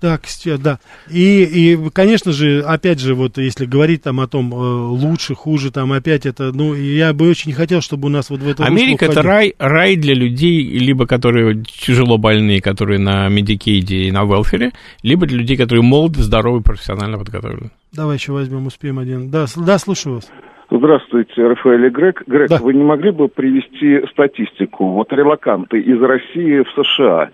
[0.00, 0.22] Так,
[0.62, 0.78] да.
[1.10, 5.70] И, и, конечно же, опять же, вот если говорить там о том, э, лучше, хуже,
[5.70, 9.04] там опять это, ну, я бы очень хотел, чтобы у нас вот в этом Америка
[9.04, 14.72] это рай, рай для людей, либо которые тяжело больные, которые на медикейде и на велфере,
[15.02, 17.70] либо для людей, которые молоды, здоровы, профессионально подготовлены.
[17.92, 19.30] Давай еще возьмем, успеем один.
[19.30, 20.30] Да, да слушаю вас.
[20.70, 22.22] Здравствуйте, Рафаэль и Грег.
[22.26, 22.58] Грег, да.
[22.58, 24.92] вы не могли бы привести статистику?
[24.92, 27.30] Вот релаканты из России в США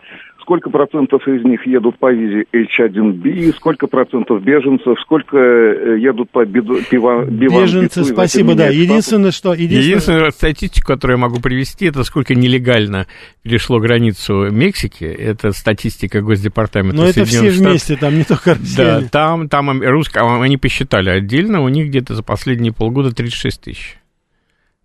[0.46, 6.44] сколько процентов из них едут по визе H1B, сколько процентов беженцев, сколько э, едут по
[6.44, 8.68] биду, пива, биван, Беженцы, битвы, спасибо, да.
[8.68, 9.54] Единственное, что...
[9.54, 9.82] Единственное...
[9.82, 13.08] Единственная статистика, которую я могу привести, это сколько нелегально
[13.42, 15.04] перешло границу Мексики.
[15.04, 19.00] Это статистика Госдепартамента Но это все вместе, там не только россияне.
[19.00, 23.98] Да, там, там русские, они посчитали отдельно, у них где-то за последние полгода 36 тысяч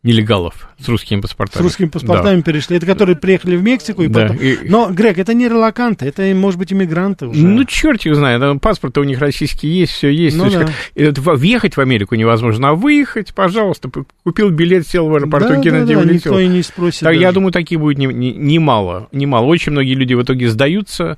[0.04, 1.62] нелегалов с русскими паспортами.
[1.62, 2.42] С русскими паспортами да.
[2.42, 2.78] перешли.
[2.78, 4.22] Это которые приехали в Мексику и да.
[4.22, 4.38] потом...
[4.38, 4.58] И...
[4.68, 7.46] Но, Грег, это не релаканты, это, может быть, иммигранты уже.
[7.46, 8.62] Ну, черт их знает.
[8.62, 10.36] Паспорты у них российские есть, все есть.
[10.36, 10.70] Ну, да.
[10.96, 13.92] есть, въехать в Америку невозможно, а выехать, пожалуйста,
[14.24, 17.02] купил билет, сел в аэропорту, да, Кеннеди, да, да, никто и не спросит.
[17.02, 18.18] Так, Я думаю, такие будет немало.
[18.18, 19.28] Не, не, мало, не.
[19.28, 21.18] Очень многие люди в итоге сдаются,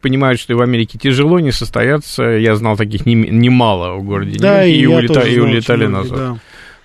[0.00, 2.24] понимают, что в Америке тяжело, не состояться.
[2.24, 6.18] Я знал таких немало не в городе да, и, и, улета, и улетали назад.
[6.18, 6.38] Да.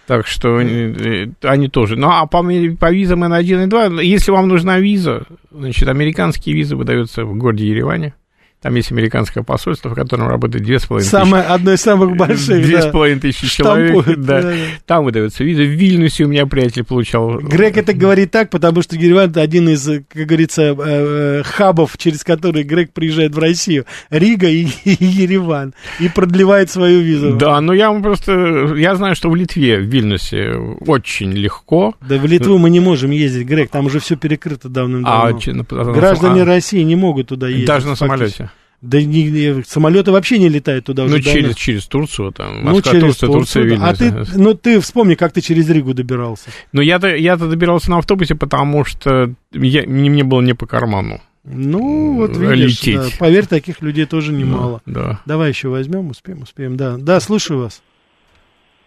[0.09, 1.95] Так что э, они тоже.
[1.95, 6.75] Ну, а по, по визам N1 и 2, если вам нужна виза, значит, американские визы
[6.75, 8.15] выдаются в городе Ереване.
[8.61, 11.51] Там есть американское посольство, в котором работает две с половиной тысячи.
[11.51, 14.05] Одно из самых больших, Две с половиной тысячи человек.
[14.17, 14.41] Да.
[14.41, 14.55] Да, да.
[14.85, 15.63] Там выдаются визы.
[15.63, 17.39] В Вильнюсе у меня приятель получал.
[17.39, 21.97] Грег это говорит так, потому что Ереван это один из, как говорится, э, э, хабов,
[21.97, 23.85] через которые Грег приезжает в Россию.
[24.09, 25.73] Рига и, и Ереван.
[26.01, 27.37] И продлевает свою визу.
[27.37, 28.73] Да, но я вам просто...
[28.75, 30.51] Я знаю, что в Литве, в Вильнюсе
[30.85, 31.95] очень легко.
[32.01, 33.69] Да в Литву мы не можем ездить, Грег.
[33.69, 35.39] Там уже все перекрыто давным-давно.
[35.69, 37.67] А, Граждане а, России не могут туда ездить.
[37.67, 38.48] Даже на самолете.
[38.81, 41.15] Да не, не, самолеты вообще не летают туда уже.
[41.15, 44.53] Ну, через, через Турцию, там, ну, Москва, ну, через Турция, Турция, Турция А ты, ну,
[44.53, 46.49] ты вспомни, как ты через Ригу добирался.
[46.71, 51.19] Ну, я-то, я-то добирался на автобусе, потому что я, мне, мне было не по карману.
[51.43, 52.95] Ну, вот видишь, лететь.
[52.95, 54.81] Да, поверь, таких людей тоже немало.
[54.85, 55.19] Да, да.
[55.25, 56.95] Давай еще возьмем, успеем, успеем, да.
[56.97, 57.81] Да, слушаю вас.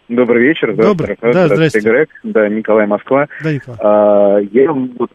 [0.09, 0.75] Добрый вечер.
[0.75, 1.17] Добрый.
[1.21, 1.89] Да, здравствуйте.
[1.89, 2.11] Грег.
[2.23, 3.29] Да, Николай Москва.
[3.43, 3.79] Да, Николай.
[3.83, 5.11] А, я вот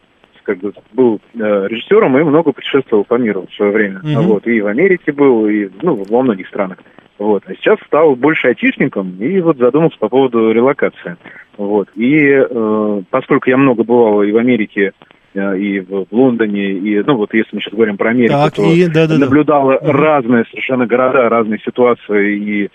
[0.48, 4.00] как бы был э, режиссером и много путешествовал по миру в свое время.
[4.02, 4.22] Mm-hmm.
[4.22, 6.78] Вот, и в Америке был, и ну, во многих странах.
[7.18, 7.42] Вот.
[7.46, 11.16] А сейчас стал больше айтишником и вот задумался по поводу релокации.
[11.58, 11.88] Вот.
[11.96, 14.92] И э, поскольку я много бывал и в Америке,
[15.34, 18.62] э, и в, Лондоне, и, ну вот если мы сейчас говорим про Америку, так, то
[18.62, 19.92] и, да, да, наблюдала да.
[19.92, 22.68] разные совершенно города, разные ситуации и э,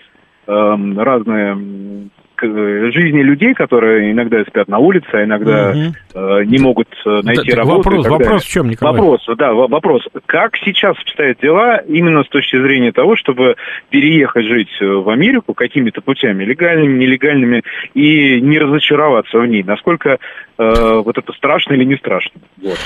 [0.46, 2.10] разные
[2.40, 5.94] жизни людей, которые иногда спят на улице, а иногда угу.
[6.14, 7.90] э, не могут э, найти да, работу.
[7.90, 8.94] Вопрос, вопрос в чем, Николай?
[8.94, 10.02] Вопрос, да, вопрос.
[10.26, 13.56] Как сейчас обстоят дела именно с точки зрения того, чтобы
[13.90, 17.62] переехать жить в Америку какими-то путями, легальными, нелегальными,
[17.94, 19.62] и не разочароваться в ней?
[19.62, 20.18] Насколько
[20.58, 22.40] э, вот это страшно или не страшно?
[22.60, 22.78] Вот.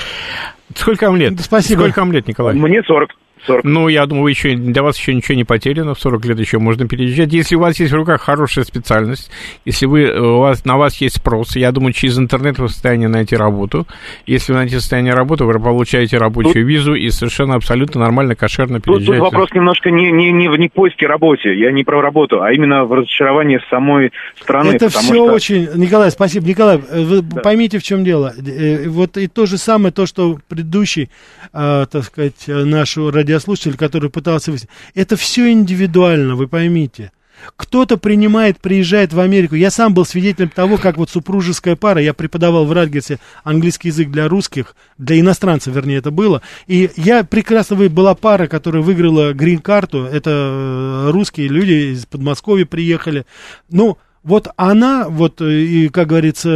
[0.75, 1.39] Сколько вам лет?
[1.39, 1.81] Спасибо.
[1.81, 2.55] Сколько вам лет, Николай?
[2.55, 3.09] Мне 40.
[3.45, 3.63] 40.
[3.63, 6.59] Ну, я думаю, вы еще, для вас еще ничего не потеряно, в 40 лет еще
[6.59, 7.31] можно переезжать.
[7.31, 9.31] Если у вас есть в руках хорошая специальность,
[9.65, 13.07] если вы, у вас, на вас есть спрос, я думаю, через интернет вы в состоянии
[13.07, 13.85] найти работу.
[14.25, 18.79] Если вы найдете состояние работы, вы получаете рабочую тут, визу и совершенно абсолютно нормально, кошерно
[18.79, 19.13] переезжаете.
[19.13, 22.41] Тут, тут вопрос немножко не, не, не, не в поиске работе, я не про работу,
[22.41, 24.71] а именно в разочаровании самой страны.
[24.71, 25.25] Это все что...
[25.25, 25.69] очень...
[25.75, 26.47] Николай, спасибо.
[26.47, 27.41] Николай, вы да.
[27.41, 28.33] поймите, в чем дело.
[28.37, 31.09] Э, вот и то же самое, то, что предыдущий,
[31.53, 32.97] э, так сказать, наш
[33.29, 37.11] радиослушатель, который пытался выяснить, это все индивидуально, вы поймите.
[37.55, 39.55] Кто-то принимает, приезжает в Америку.
[39.55, 44.09] Я сам был свидетелем того, как вот супружеская пара, я преподавал в Радгерсе английский язык
[44.09, 46.41] для русских, для иностранцев, вернее, это было.
[46.67, 53.25] И я прекрасно, была пара, которая выиграла грин-карту, это э, русские люди из Подмосковья приехали.
[53.69, 53.97] Ну,
[54.29, 56.47] вот она, вот, э, и, как говорится,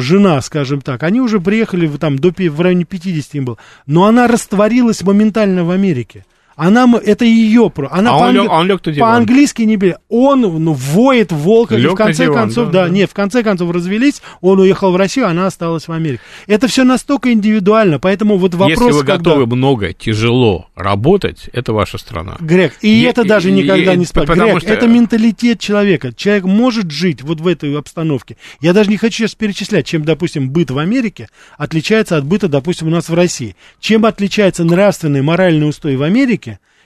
[0.00, 4.26] жена, скажем так, они уже приехали там до, в районе 50 им было, но она
[4.26, 6.26] растворилась моментально в Америке.
[6.56, 9.98] Она, это ее, она а по, он, лег, он лег по-английски не берет.
[10.08, 13.14] Он ну, воет волка, лег и в конце диван, концов, да, да, да, нет, в
[13.14, 16.22] конце концов развелись, он уехал в Россию, она осталась в Америке.
[16.46, 18.78] Это все настолько индивидуально, поэтому вот вопрос...
[18.78, 19.16] Если вы когда...
[19.16, 22.36] готовы много, тяжело работать, это ваша страна.
[22.40, 24.28] Грег, и, и это даже никогда и, не спать.
[24.28, 24.72] Грег, что...
[24.72, 26.12] это менталитет человека.
[26.12, 28.36] Человек может жить вот в этой обстановке.
[28.60, 32.88] Я даже не хочу сейчас перечислять, чем, допустим, быт в Америке отличается от быта, допустим,
[32.88, 33.56] у нас в России.
[33.80, 36.41] Чем отличается нравственный, моральный устой в Америке,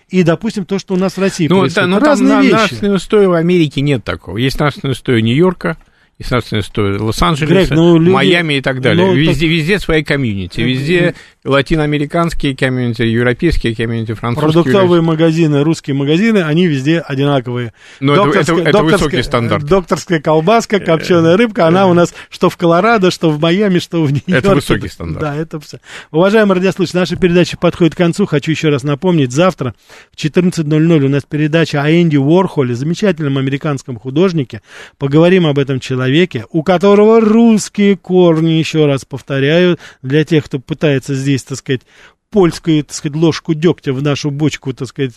[0.08, 1.90] и, допустим, то, что у нас в России ну, происходит.
[1.90, 2.52] Да, ну, Разные там вещи.
[2.52, 4.36] нравственной устои в Америке нет такого.
[4.36, 5.76] Есть нравственная устои Нью-Йорка,
[6.18, 8.10] и, соответственно, стоит Лос-Анджелес, ну, люди...
[8.10, 9.06] Майами и так далее.
[9.06, 9.50] Ну, везде, так...
[9.50, 11.14] везде свои комьюнити, везде
[11.44, 14.62] латиноамериканские комьюнити, европейские комьюнити, французские.
[14.62, 17.74] Продуктовые магазины, русские магазины, они везде одинаковые.
[18.00, 19.64] Но Докторская, это, это, это высокий стандарт.
[19.64, 24.10] Докторская колбаска, копченая рыбка, она у нас что в Колорадо, что в Майами, что в
[24.10, 24.38] Нью-Йорке.
[24.38, 25.20] Это высокий стандарт.
[25.20, 25.80] Да, это все.
[26.12, 28.24] Уважаемые радиослушатели, наша передача подходит к концу.
[28.24, 29.74] Хочу еще раз напомнить, завтра
[30.12, 34.62] в 14.00 у нас передача о Энди Уорхоле, замечательном американском художнике.
[34.96, 36.05] Поговорим об этом человеке,
[36.50, 41.82] у которого русские корни, еще раз повторяю, для тех, кто пытается здесь, так сказать,
[42.30, 45.14] польскую, так сказать, ложку дегтя в нашу бочку, так сказать,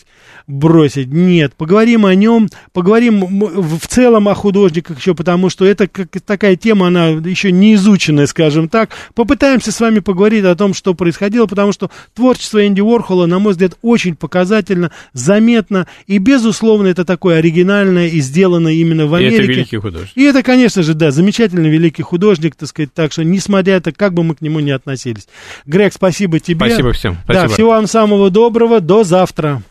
[0.47, 1.07] бросить.
[1.07, 6.55] Нет, поговорим о нем, поговорим в целом о художниках еще, потому что это как такая
[6.55, 8.91] тема, она еще не изученная, скажем так.
[9.15, 13.53] Попытаемся с вами поговорить о том, что происходило, потому что творчество Энди Уорхола, на мой
[13.53, 19.35] взгляд, очень показательно, заметно, и, безусловно, это такое оригинальное и сделанное именно в Америке.
[19.35, 20.11] И это великий художник.
[20.15, 24.13] И это, конечно же, да, замечательный великий художник, так сказать, так что, несмотря это, как
[24.13, 25.27] бы мы к нему не относились.
[25.65, 26.67] Грег, спасибо тебе.
[26.67, 27.17] Спасибо всем.
[27.23, 27.47] Спасибо.
[27.47, 28.79] Да, всего вам самого доброго.
[28.79, 29.61] До завтра.